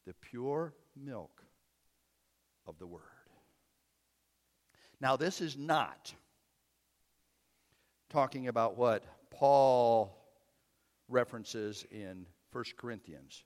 the 0.07 0.13
pure 0.13 0.73
milk 0.95 1.43
of 2.65 2.79
the 2.79 2.87
Word. 2.87 3.01
Now, 5.01 5.17
this 5.17 5.41
is 5.41 5.57
not 5.57 6.13
talking 8.09 8.47
about 8.47 8.77
what 8.77 9.03
Paul 9.29 10.17
references 11.09 11.85
in 11.91 12.25
1 12.53 12.63
Corinthians, 12.77 13.43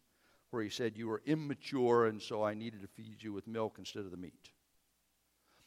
where 0.52 0.62
he 0.62 0.70
said, 0.70 0.96
You 0.96 1.08
were 1.08 1.24
immature, 1.26 2.06
and 2.06 2.22
so 2.22 2.44
I 2.44 2.54
needed 2.54 2.82
to 2.84 2.88
feed 2.88 3.24
you 3.24 3.34
with 3.34 3.48
milk 3.48 3.76
instead 3.80 4.06
of 4.06 4.12
the 4.12 4.18
meat. 4.18 4.52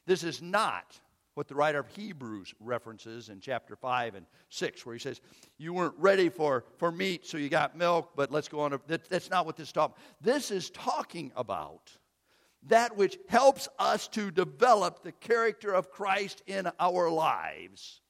This 0.07 0.23
is 0.23 0.41
not 0.41 0.99
what 1.35 1.49
the 1.49 1.55
writer 1.55 1.81
of 1.81 1.89
Hebrews 1.89 2.55
references 2.61 3.29
in 3.29 3.41
chapter 3.41 3.77
5 3.77 4.15
and 4.15 4.27
6, 4.51 4.87
where 4.87 4.95
he 4.95 4.99
says, 4.99 5.21
You 5.59 5.75
weren't 5.75 5.95
ready 5.99 6.29
for, 6.29 6.65
for 6.79 6.93
meat, 6.93 7.27
so 7.27 7.39
you 7.39 7.49
got 7.49 7.77
milk, 7.77 8.13
but 8.15 8.31
let's 8.31 8.49
go 8.49 8.61
on. 8.61 8.71
To, 8.71 8.81
that, 8.87 9.09
that's 9.09 9.31
not 9.31 9.47
what 9.47 9.57
this 9.57 9.73
talks 9.73 10.01
This 10.21 10.51
is 10.51 10.71
talking 10.71 11.33
about 11.37 11.91
that 12.69 12.97
which 12.97 13.19
helps 13.29 13.69
us 13.79 14.09
to 14.09 14.31
develop 14.31 15.03
the 15.03 15.13
character 15.13 15.73
of 15.73 15.91
Christ 15.91 16.43
in 16.47 16.69
our 16.81 17.11
lives. 17.11 18.01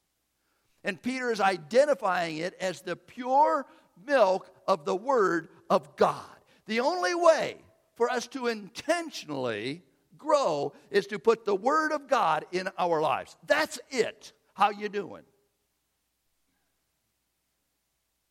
And 0.85 1.01
Peter 1.01 1.33
is 1.33 1.41
identifying 1.41 2.39
it 2.39 2.55
as 2.61 2.81
the 2.81 2.95
pure 2.95 3.67
milk 4.07 4.51
of 4.69 4.85
the 4.85 4.95
Word 4.95 5.49
of 5.71 5.97
God. 5.97 6.25
The 6.67 6.81
only 6.81 7.15
way 7.15 7.57
for 7.97 8.11
us 8.11 8.27
to 8.29 8.49
intentionally 8.49 9.83
grow 10.25 10.73
is 10.91 11.07
to 11.09 11.19
put 11.19 11.45
the 11.45 11.55
Word 11.55 11.93
of 11.93 12.09
God 12.09 12.47
in 12.51 12.69
our 12.79 13.01
lives. 13.01 13.37
That's 13.47 13.79
it. 13.91 14.33
How 14.55 14.71
you 14.71 14.89
doing? 14.89 15.23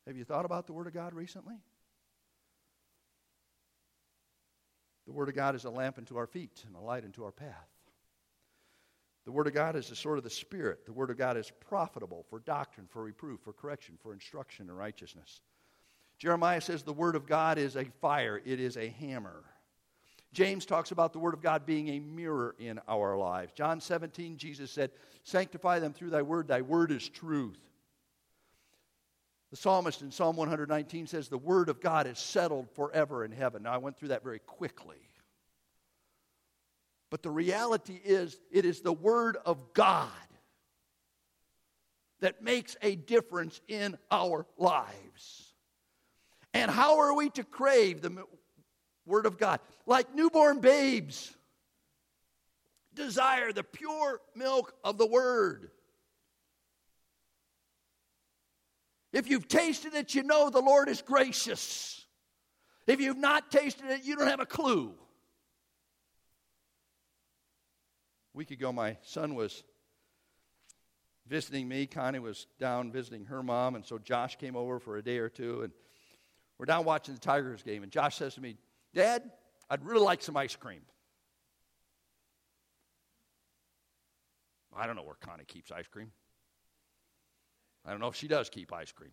Have 0.07 0.17
you 0.17 0.25
thought 0.25 0.45
about 0.45 0.67
the 0.67 0.73
Word 0.73 0.87
of 0.87 0.93
God 0.93 1.13
recently? 1.13 1.55
The 5.05 5.13
Word 5.13 5.29
of 5.29 5.35
God 5.35 5.55
is 5.55 5.65
a 5.65 5.69
lamp 5.69 5.97
unto 5.97 6.17
our 6.17 6.27
feet 6.27 6.63
and 6.65 6.75
a 6.75 6.79
light 6.79 7.03
unto 7.03 7.23
our 7.23 7.31
path. 7.31 7.67
The 9.25 9.31
Word 9.31 9.47
of 9.47 9.53
God 9.53 9.75
is 9.75 9.87
the 9.87 9.95
sword 9.95 10.17
of 10.17 10.23
the 10.23 10.29
Spirit. 10.29 10.85
The 10.85 10.93
Word 10.93 11.09
of 11.09 11.17
God 11.17 11.37
is 11.37 11.51
profitable 11.69 12.25
for 12.29 12.39
doctrine, 12.39 12.87
for 12.89 13.03
reproof, 13.03 13.39
for 13.41 13.53
correction, 13.53 13.97
for 14.01 14.13
instruction 14.13 14.69
in 14.69 14.75
righteousness. 14.75 15.41
Jeremiah 16.17 16.61
says 16.61 16.83
the 16.83 16.93
Word 16.93 17.15
of 17.15 17.25
God 17.25 17.57
is 17.57 17.75
a 17.75 17.85
fire, 18.01 18.41
it 18.45 18.59
is 18.59 18.77
a 18.77 18.89
hammer. 18.89 19.43
James 20.33 20.65
talks 20.65 20.91
about 20.91 21.13
the 21.13 21.19
Word 21.19 21.35
of 21.35 21.41
God 21.41 21.65
being 21.65 21.89
a 21.89 21.99
mirror 21.99 22.55
in 22.59 22.79
our 22.87 23.15
lives. 23.15 23.53
John 23.53 23.79
17, 23.79 24.37
Jesus 24.37 24.71
said, 24.71 24.91
Sanctify 25.23 25.79
them 25.79 25.93
through 25.93 26.09
thy 26.09 26.23
word, 26.23 26.47
thy 26.47 26.61
word 26.61 26.91
is 26.91 27.07
truth. 27.07 27.59
The 29.51 29.57
psalmist 29.57 30.01
in 30.01 30.11
Psalm 30.11 30.35
119 30.35 31.05
says, 31.05 31.29
The 31.29 31.37
Word 31.37 31.69
of 31.69 31.79
God 31.79 32.07
is 32.07 32.17
settled 32.17 32.71
forever 32.71 33.23
in 33.23 33.31
heaven. 33.31 33.63
Now, 33.63 33.73
I 33.73 33.77
went 33.77 33.95
through 33.95 34.07
that 34.07 34.23
very 34.23 34.39
quickly. 34.39 34.97
But 37.11 37.21
the 37.21 37.29
reality 37.29 38.01
is, 38.03 38.39
it 38.51 38.65
is 38.65 38.81
the 38.81 38.91
Word 38.91 39.37
of 39.45 39.73
God 39.73 40.09
that 42.21 42.41
makes 42.41 42.75
a 42.81 42.95
difference 42.95 43.61
in 43.67 43.95
our 44.09 44.47
lives. 44.57 45.53
And 46.55 46.71
how 46.71 46.99
are 47.01 47.13
we 47.13 47.29
to 47.31 47.43
crave 47.43 48.01
the 48.01 48.25
Word 49.05 49.25
of 49.25 49.37
God? 49.37 49.59
Like 49.85 50.13
newborn 50.15 50.59
babes, 50.59 51.35
desire 52.93 53.51
the 53.51 53.63
pure 53.63 54.21
milk 54.35 54.73
of 54.83 54.97
the 54.97 55.07
Word. 55.07 55.71
If 59.11 59.29
you've 59.29 59.47
tasted 59.47 59.93
it, 59.93 60.15
you 60.15 60.23
know 60.23 60.49
the 60.49 60.59
Lord 60.59 60.89
is 60.89 61.01
gracious. 61.01 62.05
If 62.87 62.99
you've 62.99 63.17
not 63.17 63.51
tasted 63.51 63.85
it, 63.89 64.03
you 64.03 64.15
don't 64.15 64.27
have 64.27 64.39
a 64.39 64.45
clue. 64.45 64.93
A 68.33 68.37
week 68.37 68.49
ago, 68.49 68.71
my 68.71 68.97
son 69.03 69.35
was 69.35 69.63
visiting 71.27 71.67
me. 71.67 71.85
Connie 71.85 72.19
was 72.19 72.47
down 72.59 72.91
visiting 72.91 73.25
her 73.25 73.43
mom, 73.43 73.75
and 73.75 73.85
so 73.85 73.99
Josh 73.99 74.35
came 74.37 74.55
over 74.55 74.79
for 74.79 74.97
a 74.97 75.03
day 75.03 75.19
or 75.19 75.29
two, 75.29 75.61
and 75.61 75.71
we're 76.57 76.65
down 76.65 76.83
watching 76.83 77.13
the 77.13 77.19
Tigers 77.19 77.61
game. 77.61 77.83
And 77.83 77.91
Josh 77.91 78.15
says 78.15 78.33
to 78.35 78.41
me, 78.41 78.57
Dad, 78.93 79.23
I'd 79.69 79.83
really 79.83 80.01
like 80.01 80.21
some 80.21 80.37
ice 80.37 80.55
cream. 80.55 80.81
I 84.75 84.87
don't 84.87 84.95
know 84.95 85.03
where 85.03 85.15
Connie 85.19 85.45
keeps 85.45 85.71
ice 85.71 85.87
cream. 85.87 86.11
I 87.85 87.91
don't 87.91 87.99
know 87.99 88.07
if 88.07 88.15
she 88.15 88.27
does 88.27 88.49
keep 88.49 88.71
ice 88.73 88.91
cream. 88.91 89.11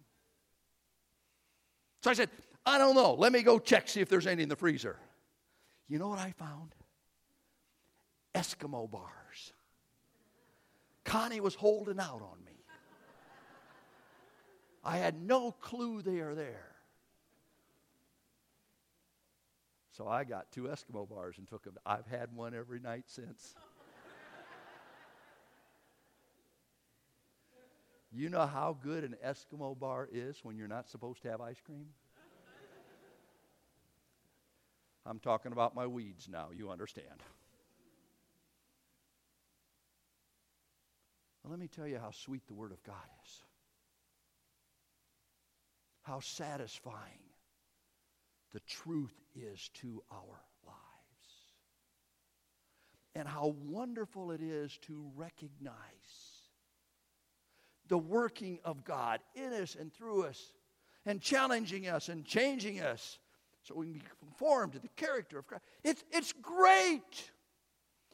So 2.02 2.10
I 2.10 2.14
said, 2.14 2.30
I 2.64 2.78
don't 2.78 2.94
know. 2.94 3.14
Let 3.14 3.32
me 3.32 3.42
go 3.42 3.58
check, 3.58 3.88
see 3.88 4.00
if 4.00 4.08
there's 4.08 4.26
any 4.26 4.42
in 4.42 4.48
the 4.48 4.56
freezer. 4.56 4.96
You 5.88 5.98
know 5.98 6.08
what 6.08 6.18
I 6.18 6.32
found? 6.32 6.74
Eskimo 8.34 8.90
bars. 8.90 9.52
Connie 11.04 11.40
was 11.40 11.54
holding 11.54 11.98
out 11.98 12.22
on 12.22 12.44
me. 12.44 12.52
I 14.84 14.96
had 14.96 15.20
no 15.20 15.52
clue 15.52 16.00
they 16.00 16.20
are 16.20 16.34
there. 16.34 16.70
So 20.00 20.08
I 20.08 20.24
got 20.24 20.50
two 20.50 20.62
Eskimo 20.62 21.06
bars 21.06 21.36
and 21.36 21.46
took 21.46 21.62
them. 21.62 21.76
I've 21.84 22.06
had 22.06 22.34
one 22.34 22.54
every 22.54 22.80
night 22.80 23.04
since. 23.04 23.54
you 28.10 28.30
know 28.30 28.46
how 28.46 28.78
good 28.82 29.04
an 29.04 29.14
Eskimo 29.22 29.78
bar 29.78 30.08
is 30.10 30.38
when 30.42 30.56
you're 30.56 30.68
not 30.68 30.88
supposed 30.88 31.20
to 31.24 31.30
have 31.30 31.42
ice 31.42 31.60
cream? 31.60 31.84
I'm 35.04 35.18
talking 35.18 35.52
about 35.52 35.74
my 35.74 35.86
weeds 35.86 36.30
now, 36.32 36.48
you 36.56 36.70
understand. 36.70 37.22
Well, 41.44 41.50
let 41.50 41.60
me 41.60 41.68
tell 41.68 41.86
you 41.86 41.98
how 41.98 42.12
sweet 42.12 42.46
the 42.46 42.54
Word 42.54 42.72
of 42.72 42.82
God 42.84 42.94
is, 43.22 43.42
how 46.04 46.20
satisfying 46.20 47.29
the 48.52 48.60
truth 48.60 49.14
is 49.34 49.70
to 49.74 50.02
our 50.10 50.40
lives. 50.66 50.76
And 53.14 53.26
how 53.26 53.54
wonderful 53.64 54.30
it 54.30 54.40
is 54.40 54.76
to 54.82 55.10
recognize 55.16 55.74
the 57.88 57.98
working 57.98 58.60
of 58.64 58.84
God 58.84 59.20
in 59.34 59.52
us 59.52 59.76
and 59.78 59.92
through 59.92 60.24
us, 60.24 60.52
and 61.06 61.20
challenging 61.20 61.88
us 61.88 62.08
and 62.08 62.24
changing 62.24 62.80
us 62.80 63.18
so 63.62 63.74
we 63.74 63.86
can 63.86 63.94
be 63.94 64.02
conformed 64.20 64.72
to 64.74 64.78
the 64.78 64.88
character 64.96 65.38
of 65.38 65.46
Christ. 65.46 65.64
It's, 65.82 66.04
it's 66.12 66.32
great. 66.32 67.30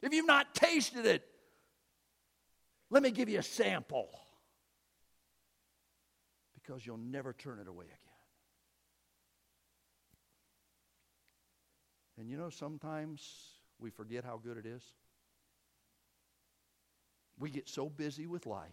If 0.01 0.13
you've 0.13 0.27
not 0.27 0.53
tasted 0.55 1.05
it, 1.05 1.23
let 2.89 3.03
me 3.03 3.11
give 3.11 3.29
you 3.29 3.39
a 3.39 3.43
sample 3.43 4.09
because 6.55 6.85
you'll 6.85 6.97
never 6.97 7.33
turn 7.33 7.59
it 7.59 7.67
away 7.67 7.85
again. 7.85 8.06
And 12.27 12.31
you 12.33 12.37
know, 12.37 12.49
sometimes 12.49 13.25
we 13.79 13.89
forget 13.89 14.25
how 14.25 14.35
good 14.35 14.57
it 14.57 14.65
is. 14.65 14.83
We 17.39 17.49
get 17.49 17.69
so 17.69 17.87
busy 17.87 18.27
with 18.27 18.45
life, 18.45 18.67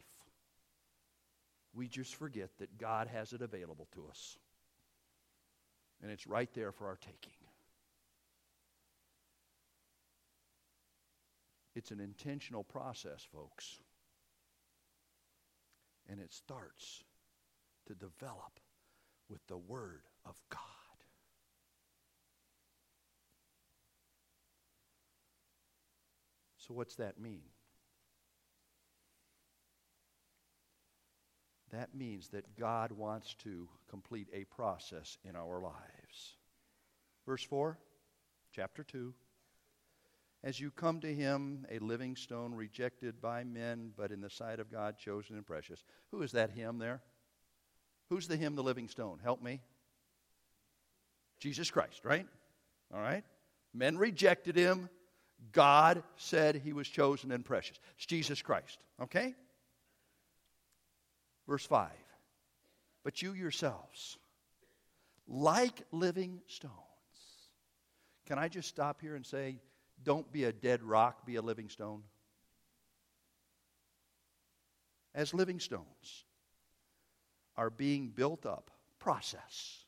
we 1.73 1.87
just 1.87 2.17
forget 2.17 2.51
that 2.59 2.79
God 2.79 3.07
has 3.07 3.33
it 3.33 3.43
available 3.43 3.87
to 3.95 4.07
us. 4.11 4.39
And 6.03 6.11
it's 6.11 6.27
right 6.27 6.53
there 6.53 6.73
for 6.73 6.89
our 6.89 6.97
taking. 6.97 7.31
It's 11.77 11.93
an 11.93 12.01
intentional 12.01 12.65
process, 12.65 13.25
folks. 13.33 13.79
And 16.11 16.19
it 16.19 16.33
starts 16.33 17.05
to 17.87 17.95
develop 17.95 18.59
with 19.29 19.47
the 19.47 19.59
Word 19.59 20.03
of 20.27 20.35
God. 20.51 20.84
So, 26.67 26.73
what's 26.73 26.95
that 26.97 27.21
mean? 27.21 27.43
That 31.73 31.95
means 31.95 32.29
that 32.29 32.57
God 32.59 32.93
wants 32.93 33.35
to 33.43 33.69
complete 33.91 34.29
a 34.33 34.45
process 34.45 35.19
in 35.29 35.37
our 35.37 35.61
lives. 35.61 36.37
Verse 37.27 37.43
4, 37.43 37.77
chapter 38.53 38.83
2. 38.85 39.13
As 40.43 40.61
you 40.61 40.71
come 40.71 41.01
to 41.01 41.13
him, 41.13 41.67
a 41.71 41.81
living 41.81 42.17
stone 42.17 42.55
rejected 42.55 43.21
by 43.21 43.45
men, 43.45 43.93
but 43.97 44.13
in 44.13 44.21
the 44.21 44.31
sight 44.31 44.61
of 44.61 44.71
God 44.71 44.97
chosen 44.99 45.37
and 45.37 45.45
precious. 45.45 45.83
Who 46.13 46.23
is 46.23 46.33
that 46.33 46.51
him 46.51 46.79
there? 46.79 47.03
Who's 48.09 48.29
the 48.29 48.37
him, 48.37 48.55
the 48.55 48.63
living 48.63 48.89
stone? 48.89 49.19
Help 49.23 49.43
me. 49.43 49.61
Jesus 51.41 51.71
Christ, 51.71 52.05
right? 52.05 52.27
All 52.93 53.01
right? 53.01 53.25
Men 53.73 53.99
rejected 53.99 54.55
him. 54.55 54.89
God 55.53 56.03
said 56.17 56.57
he 56.57 56.73
was 56.73 56.89
chosen 56.89 57.33
and 57.33 57.45
precious. 57.45 57.79
It's 57.97 58.07
Jesus 58.07 58.43
Christ, 58.43 58.79
okay? 59.01 59.35
Verse 61.47 61.65
5 61.65 61.91
But 63.03 63.23
you 63.23 63.33
yourselves, 63.33 64.19
like 65.27 65.83
living 65.93 66.41
stones. 66.47 66.75
Can 68.27 68.39
I 68.39 68.49
just 68.49 68.69
stop 68.69 69.01
here 69.01 69.17
and 69.17 69.27
say, 69.27 69.59
don't 70.03 70.31
be 70.33 70.45
a 70.45 70.53
dead 70.53 70.83
rock, 70.83 71.27
be 71.27 71.37
a 71.37 71.43
living 71.43 71.69
stone? 71.69 72.03
As 75.15 75.33
living 75.33 75.61
stones 75.61 76.25
are 77.57 77.71
being 77.71 78.09
built 78.09 78.47
up, 78.47 78.71
process, 78.99 79.85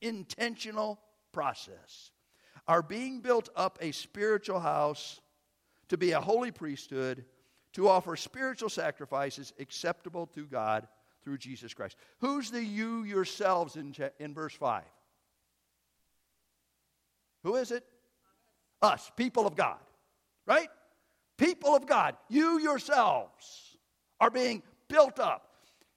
intentional 0.00 0.98
process, 1.32 2.10
are 2.68 2.82
being 2.82 3.20
built 3.20 3.48
up 3.56 3.78
a 3.80 3.90
spiritual 3.92 4.60
house 4.60 5.20
to 5.88 5.96
be 5.96 6.12
a 6.12 6.20
holy 6.20 6.52
priesthood 6.52 7.24
to 7.72 7.88
offer 7.88 8.14
spiritual 8.14 8.68
sacrifices 8.68 9.52
acceptable 9.58 10.26
to 10.26 10.44
God 10.44 10.86
through 11.24 11.38
Jesus 11.38 11.74
Christ. 11.74 11.96
Who's 12.20 12.50
the 12.50 12.62
you 12.62 13.04
yourselves 13.04 13.76
in, 13.76 13.94
in 14.18 14.34
verse 14.34 14.54
5? 14.54 14.82
Who 17.44 17.56
is 17.56 17.70
it? 17.70 17.84
Us, 18.82 19.10
people 19.16 19.46
of 19.46 19.56
God. 19.56 19.78
Right? 20.46 20.68
People 21.36 21.74
of 21.74 21.86
God. 21.86 22.16
You 22.28 22.58
yourselves 22.58 23.76
are 24.20 24.30
being 24.30 24.62
built 24.88 25.18
up. 25.18 25.48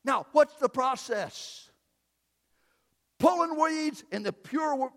Now, 0.04 0.26
what's 0.32 0.56
the 0.56 0.70
process? 0.70 1.70
Pulling 3.20 3.60
weeds 3.60 4.04
in 4.12 4.24
the 4.24 4.34
pure 4.34 4.92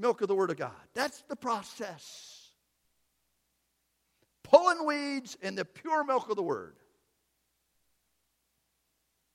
milk 0.00 0.22
of 0.22 0.28
the 0.28 0.34
Word 0.34 0.50
of 0.50 0.56
God. 0.56 0.72
That's 0.94 1.22
the 1.28 1.36
process 1.36 2.40
pulling 4.50 4.84
weeds 4.84 5.36
in 5.40 5.54
the 5.54 5.64
pure 5.64 6.04
milk 6.04 6.28
of 6.28 6.36
the 6.36 6.42
Word. 6.42 6.76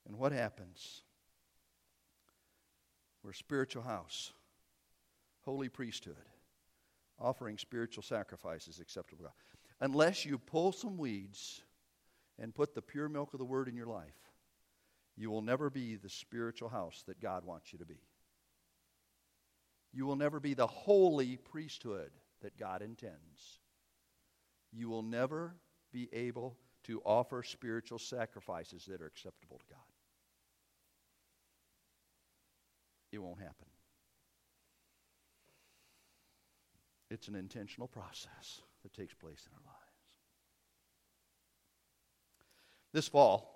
And 0.07 0.17
what 0.17 0.31
happens? 0.31 1.01
We're 3.23 3.31
a 3.31 3.35
spiritual 3.35 3.81
house, 3.81 4.31
holy 5.41 5.69
priesthood, 5.69 6.15
offering 7.19 7.57
spiritual 7.57 8.03
sacrifices 8.03 8.79
acceptable 8.79 9.23
to 9.23 9.23
God. 9.23 9.33
Unless 9.81 10.25
you 10.25 10.37
pull 10.37 10.71
some 10.71 10.97
weeds 10.97 11.61
and 12.37 12.53
put 12.53 12.75
the 12.75 12.81
pure 12.81 13.09
milk 13.09 13.33
of 13.33 13.39
the 13.39 13.45
Word 13.45 13.67
in 13.67 13.75
your 13.75 13.87
life, 13.87 14.19
you 15.17 15.31
will 15.31 15.41
never 15.41 15.69
be 15.69 15.95
the 15.95 16.09
spiritual 16.09 16.69
house 16.69 17.03
that 17.07 17.21
God 17.21 17.45
wants 17.45 17.71
you 17.71 17.79
to 17.79 17.85
be. 17.85 18.01
You 19.95 20.05
will 20.05 20.15
never 20.15 20.39
be 20.39 20.53
the 20.53 20.67
holy 20.67 21.37
priesthood 21.37 22.11
that 22.41 22.57
God 22.59 22.83
intends 22.83 23.59
you 24.75 24.89
will 24.89 25.03
never 25.03 25.55
be 25.91 26.09
able 26.13 26.57
to 26.83 27.01
offer 27.05 27.41
spiritual 27.41 27.97
sacrifices 27.97 28.85
that 28.85 29.01
are 29.01 29.07
acceptable 29.07 29.57
to 29.57 29.65
God. 29.69 29.79
It 33.11 33.19
won't 33.19 33.39
happen. 33.39 33.65
It's 37.09 37.27
an 37.27 37.35
intentional 37.35 37.87
process 37.87 38.61
that 38.83 38.93
takes 38.93 39.13
place 39.13 39.47
in 39.47 39.53
our 39.53 39.63
lives. 39.65 39.79
This 42.91 43.07
fall, 43.07 43.51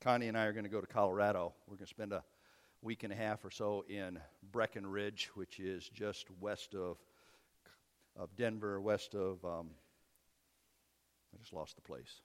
Connie 0.00 0.28
and 0.28 0.36
I 0.36 0.44
are 0.44 0.52
going 0.52 0.64
to 0.64 0.70
go 0.70 0.80
to 0.80 0.86
Colorado. 0.86 1.52
We're 1.66 1.76
going 1.76 1.86
to 1.86 1.90
spend 1.90 2.12
a 2.12 2.24
week 2.84 3.02
and 3.02 3.12
a 3.12 3.16
half 3.16 3.44
or 3.44 3.50
so 3.50 3.82
in 3.88 4.18
Breckenridge, 4.52 5.30
which 5.34 5.58
is 5.58 5.88
just 5.88 6.26
west 6.38 6.74
of, 6.74 6.98
of 8.14 8.36
Denver, 8.36 8.78
west 8.78 9.14
of 9.14 9.42
um, 9.44 9.70
I 11.34 11.38
just 11.40 11.54
lost 11.54 11.76
the 11.76 11.82
place. 11.82 12.20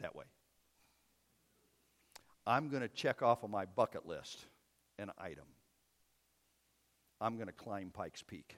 That 0.00 0.14
way. 0.14 0.24
I'm 2.46 2.68
going 2.68 2.82
to 2.82 2.88
check 2.88 3.22
off 3.22 3.42
on 3.42 3.50
my 3.50 3.64
bucket 3.64 4.06
list 4.06 4.46
an 4.98 5.10
item. 5.18 5.44
I'm 7.20 7.34
going 7.36 7.48
to 7.48 7.52
climb 7.52 7.90
Pikes 7.90 8.22
Peak. 8.22 8.56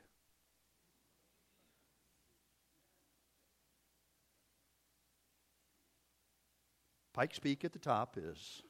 Pikes 7.15 7.39
Peak 7.39 7.65
at 7.65 7.73
the 7.73 7.79
top 7.79 8.17
is 8.17 8.63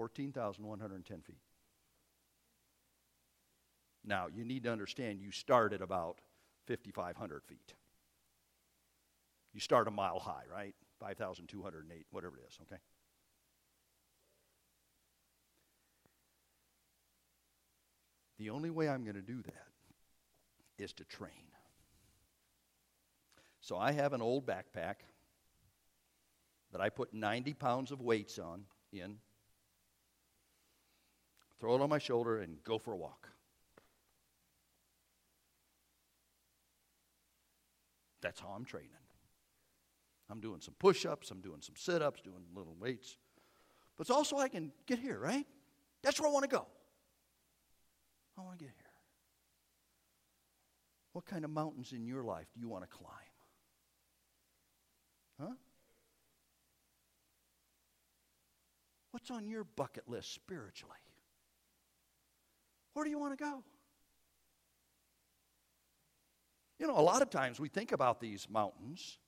14,110 0.00 1.20
feet. 1.20 1.36
Now, 4.02 4.28
you 4.34 4.46
need 4.46 4.62
to 4.62 4.72
understand 4.72 5.20
you 5.20 5.30
start 5.30 5.74
at 5.74 5.82
about 5.82 6.22
5,500 6.66 7.44
feet. 7.44 7.74
You 9.52 9.60
start 9.60 9.88
a 9.88 9.90
mile 9.90 10.18
high, 10.18 10.44
right? 10.50 10.74
5,208, 11.00 12.06
whatever 12.12 12.38
it 12.38 12.44
is, 12.48 12.58
okay? 12.62 12.80
The 18.38 18.48
only 18.48 18.70
way 18.70 18.88
I'm 18.88 19.04
going 19.04 19.16
to 19.16 19.20
do 19.20 19.42
that 19.42 20.82
is 20.82 20.94
to 20.94 21.04
train. 21.04 21.52
So 23.60 23.76
I 23.76 23.92
have 23.92 24.14
an 24.14 24.22
old 24.22 24.46
backpack 24.46 24.94
that 26.72 26.80
I 26.80 26.88
put 26.88 27.12
90 27.12 27.52
pounds 27.52 27.90
of 27.90 28.00
weights 28.00 28.38
on 28.38 28.64
in, 28.94 29.18
throw 31.60 31.76
it 31.76 31.82
on 31.82 31.88
my 31.88 31.98
shoulder, 31.98 32.40
and 32.40 32.62
go 32.64 32.78
for 32.78 32.92
a 32.92 32.96
walk. 32.96 33.28
That's 38.22 38.40
how 38.40 38.48
I'm 38.48 38.64
training. 38.64 38.90
I'm 40.30 40.40
doing 40.40 40.60
some 40.60 40.74
push 40.78 41.06
ups, 41.06 41.30
I'm 41.30 41.40
doing 41.40 41.60
some 41.60 41.74
sit 41.76 42.02
ups, 42.02 42.20
doing 42.20 42.42
little 42.54 42.76
weights. 42.80 43.16
But 43.96 44.02
it's 44.02 44.10
also 44.10 44.38
I 44.38 44.48
can 44.48 44.72
get 44.86 44.98
here, 44.98 45.18
right? 45.18 45.46
That's 46.02 46.20
where 46.20 46.28
I 46.28 46.32
want 46.32 46.48
to 46.48 46.56
go. 46.56 46.66
I 48.38 48.42
want 48.42 48.58
to 48.58 48.64
get 48.64 48.72
here. 48.74 48.86
What 51.12 51.26
kind 51.26 51.44
of 51.44 51.50
mountains 51.50 51.92
in 51.92 52.06
your 52.06 52.22
life 52.22 52.46
do 52.54 52.60
you 52.60 52.68
want 52.68 52.84
to 52.84 52.88
climb? 52.88 53.12
Huh? 55.40 55.54
What's 59.10 59.30
on 59.30 59.48
your 59.48 59.64
bucket 59.64 60.08
list 60.08 60.32
spiritually? 60.32 60.96
Where 62.94 63.04
do 63.04 63.10
you 63.10 63.18
want 63.18 63.38
to 63.38 63.42
go? 63.42 63.62
You 66.78 66.86
know, 66.86 66.98
a 66.98 67.02
lot 67.02 67.20
of 67.22 67.30
times 67.30 67.60
we 67.60 67.68
think 67.68 67.92
about 67.92 68.20
these 68.20 68.48
mountains 68.50 69.18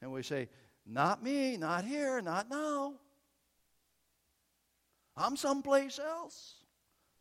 and 0.00 0.12
we 0.12 0.22
say, 0.22 0.48
Not 0.86 1.22
me, 1.22 1.56
not 1.56 1.84
here, 1.84 2.20
not 2.20 2.48
now. 2.48 2.94
I'm 5.16 5.36
someplace 5.36 5.98
else. 5.98 6.54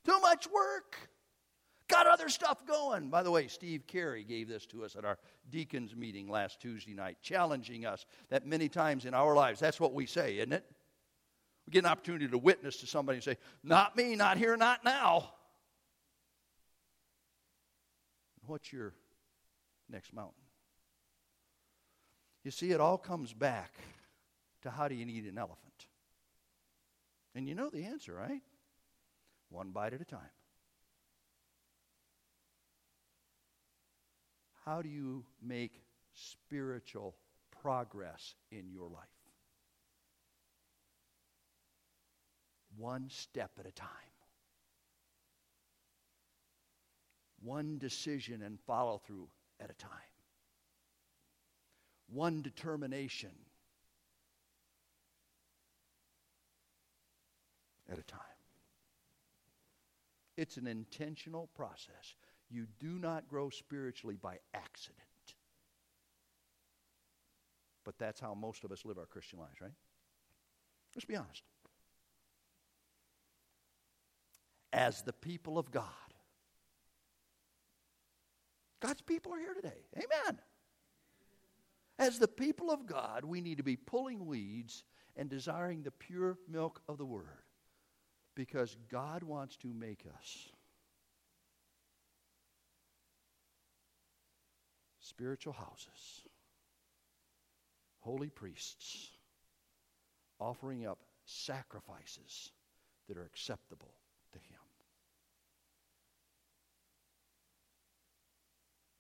Too 0.06 0.20
much 0.20 0.48
work. 0.48 0.98
Got 1.88 2.08
other 2.08 2.30
stuff 2.30 2.66
going. 2.66 3.10
By 3.10 3.24
the 3.24 3.32
way, 3.32 3.48
Steve 3.48 3.86
Carey 3.88 4.24
gave 4.24 4.48
this 4.48 4.66
to 4.68 4.84
us 4.84 4.96
at 4.96 5.06
our 5.06 5.18
deacons 5.50 5.96
meeting 5.96 6.28
last 6.28 6.60
Tuesday 6.60 6.94
night, 6.94 7.18
challenging 7.22 7.86
us 7.86 8.06
that 8.30 8.46
many 8.46 8.70
times 8.70 9.06
in 9.06 9.14
our 9.14 9.36
lives, 9.36 9.60
that's 9.60 9.80
what 9.80 9.94
we 9.94 10.06
say, 10.06 10.38
isn't 10.38 10.54
it? 10.54 10.66
We 11.66 11.72
get 11.72 11.86
an 11.86 11.92
opportunity 11.92 12.28
to 12.28 12.38
witness 12.38 12.78
to 12.78 12.88
somebody 12.88 13.18
and 13.18 13.24
say, 13.24 13.38
Not 13.64 13.96
me, 13.96 14.16
not 14.16 14.38
here, 14.38 14.58
not 14.58 14.84
now. 14.84 15.32
What's 18.48 18.72
your 18.72 18.94
next 19.90 20.14
mountain? 20.14 20.34
You 22.44 22.52
see, 22.52 22.72
it 22.72 22.80
all 22.80 22.98
comes 22.98 23.34
back 23.34 23.74
to 24.62 24.70
how 24.70 24.88
do 24.88 24.96
you 24.96 25.06
eat 25.08 25.26
an 25.26 25.38
elephant? 25.38 25.88
And 27.34 27.48
you 27.48 27.56
know 27.56 27.70
the 27.70 27.84
answer, 27.84 28.14
right? 28.14 28.42
One 29.50 29.72
bite 29.72 29.94
at 29.94 30.02
a 30.02 30.06
time. 30.06 30.20
How 34.66 34.82
do 34.82 34.90
you 34.90 35.26
make 35.42 35.84
spiritual 36.14 37.16
progress 37.62 38.36
in 38.52 38.72
your 38.72 38.90
life? 38.90 39.04
One 42.78 43.10
step 43.10 43.52
at 43.60 43.68
a 43.68 43.72
time. 43.72 43.90
One 47.46 47.78
decision 47.78 48.42
and 48.42 48.60
follow 48.66 49.00
through 49.06 49.28
at 49.60 49.70
a 49.70 49.76
time. 49.76 49.92
One 52.12 52.42
determination 52.42 53.30
at 57.88 58.00
a 58.00 58.04
time. 58.04 58.20
It's 60.36 60.58
an 60.58 60.66
intentional 60.66 61.50
process. 61.56 62.16
You 62.50 62.66
do 62.80 62.98
not 62.98 63.28
grow 63.28 63.52
spiritually 63.52 64.18
by 64.20 64.40
accident. 64.56 65.00
But 67.84 68.00
that's 68.00 68.20
how 68.20 68.34
most 68.34 68.64
of 68.64 68.72
us 68.72 68.84
live 68.86 68.98
our 68.98 69.06
Christian 69.06 69.38
lives, 69.38 69.62
right? 69.62 69.72
Let's 70.96 71.06
be 71.06 71.16
honest. 71.16 71.44
As 74.74 75.04
the 75.04 75.14
people 75.14 75.60
of 75.60 75.70
God, 75.70 75.86
God's 78.86 79.02
people 79.02 79.34
are 79.34 79.40
here 79.40 79.56
today. 79.56 79.82
Amen. 79.96 80.40
As 81.98 82.20
the 82.20 82.28
people 82.28 82.70
of 82.70 82.86
God, 82.86 83.26
we 83.26 83.42
need 83.42 83.58
to 83.58 83.64
be 83.64 83.78
pulling 83.78 84.28
weeds 84.28 84.84
and 85.16 85.28
desiring 85.28 85.82
the 85.82 85.90
pure 85.90 86.38
milk 86.48 86.82
of 86.88 87.00
the 87.00 87.06
Word 87.06 87.26
because 88.36 88.78
God 88.92 89.24
wants 89.24 89.56
to 89.58 89.74
make 89.74 90.06
us 90.20 90.50
spiritual 95.00 95.54
houses, 95.54 96.22
holy 98.02 98.30
priests, 98.30 99.10
offering 100.40 100.86
up 100.86 101.00
sacrifices 101.26 102.52
that 103.08 103.18
are 103.18 103.26
acceptable 103.26 103.96
to 104.34 104.38
Him. 104.38 104.60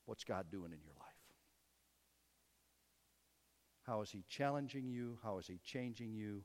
What's 0.05 0.23
God 0.23 0.45
doing 0.51 0.71
in 0.71 0.79
your 0.83 0.93
life? 0.99 1.05
How 3.85 4.01
is 4.01 4.09
He 4.09 4.23
challenging 4.27 4.87
you? 4.87 5.17
How 5.23 5.37
is 5.37 5.47
He 5.47 5.59
changing 5.63 6.13
you? 6.13 6.43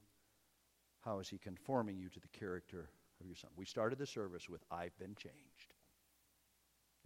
How 1.00 1.18
is 1.18 1.28
He 1.28 1.38
conforming 1.38 1.98
you 1.98 2.08
to 2.10 2.20
the 2.20 2.28
character 2.28 2.90
of 3.20 3.26
your 3.26 3.36
Son? 3.36 3.50
We 3.56 3.64
started 3.64 3.98
the 3.98 4.06
service 4.06 4.48
with, 4.48 4.62
I've 4.70 4.96
been 4.98 5.14
changed. 5.14 5.74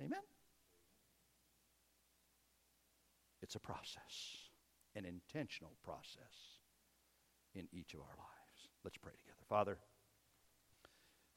Amen? 0.01 0.21
It's 3.43 3.55
a 3.55 3.61
process, 3.61 4.39
an 4.97 5.05
intentional 5.05 5.73
process 5.85 6.59
in 7.55 7.69
each 7.73 7.95
of 7.95 8.01
our 8.01 8.17
lives. 8.17 8.69
Let's 8.83 8.97
pray 8.97 9.13
together. 9.13 9.39
Father, 9.49 9.79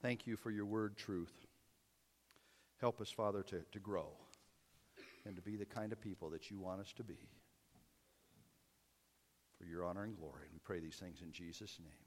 thank 0.02 0.26
you 0.26 0.38
for 0.38 0.50
your 0.50 0.66
word 0.66 0.98
truth. 0.98 1.46
Help 2.80 3.02
us, 3.02 3.12
Father, 3.12 3.44
to, 3.44 3.62
to 3.72 3.80
grow 3.80 4.08
and 5.28 5.36
to 5.36 5.42
be 5.42 5.58
the 5.58 5.66
kind 5.66 5.92
of 5.92 6.00
people 6.00 6.30
that 6.30 6.50
you 6.50 6.58
want 6.58 6.80
us 6.80 6.94
to 6.94 7.04
be. 7.04 7.20
For 9.58 9.66
your 9.66 9.84
honor 9.84 10.04
and 10.04 10.16
glory. 10.16 10.46
And 10.46 10.54
we 10.54 10.60
pray 10.64 10.80
these 10.80 10.96
things 10.96 11.22
in 11.22 11.32
Jesus' 11.32 11.80
name. 11.80 12.07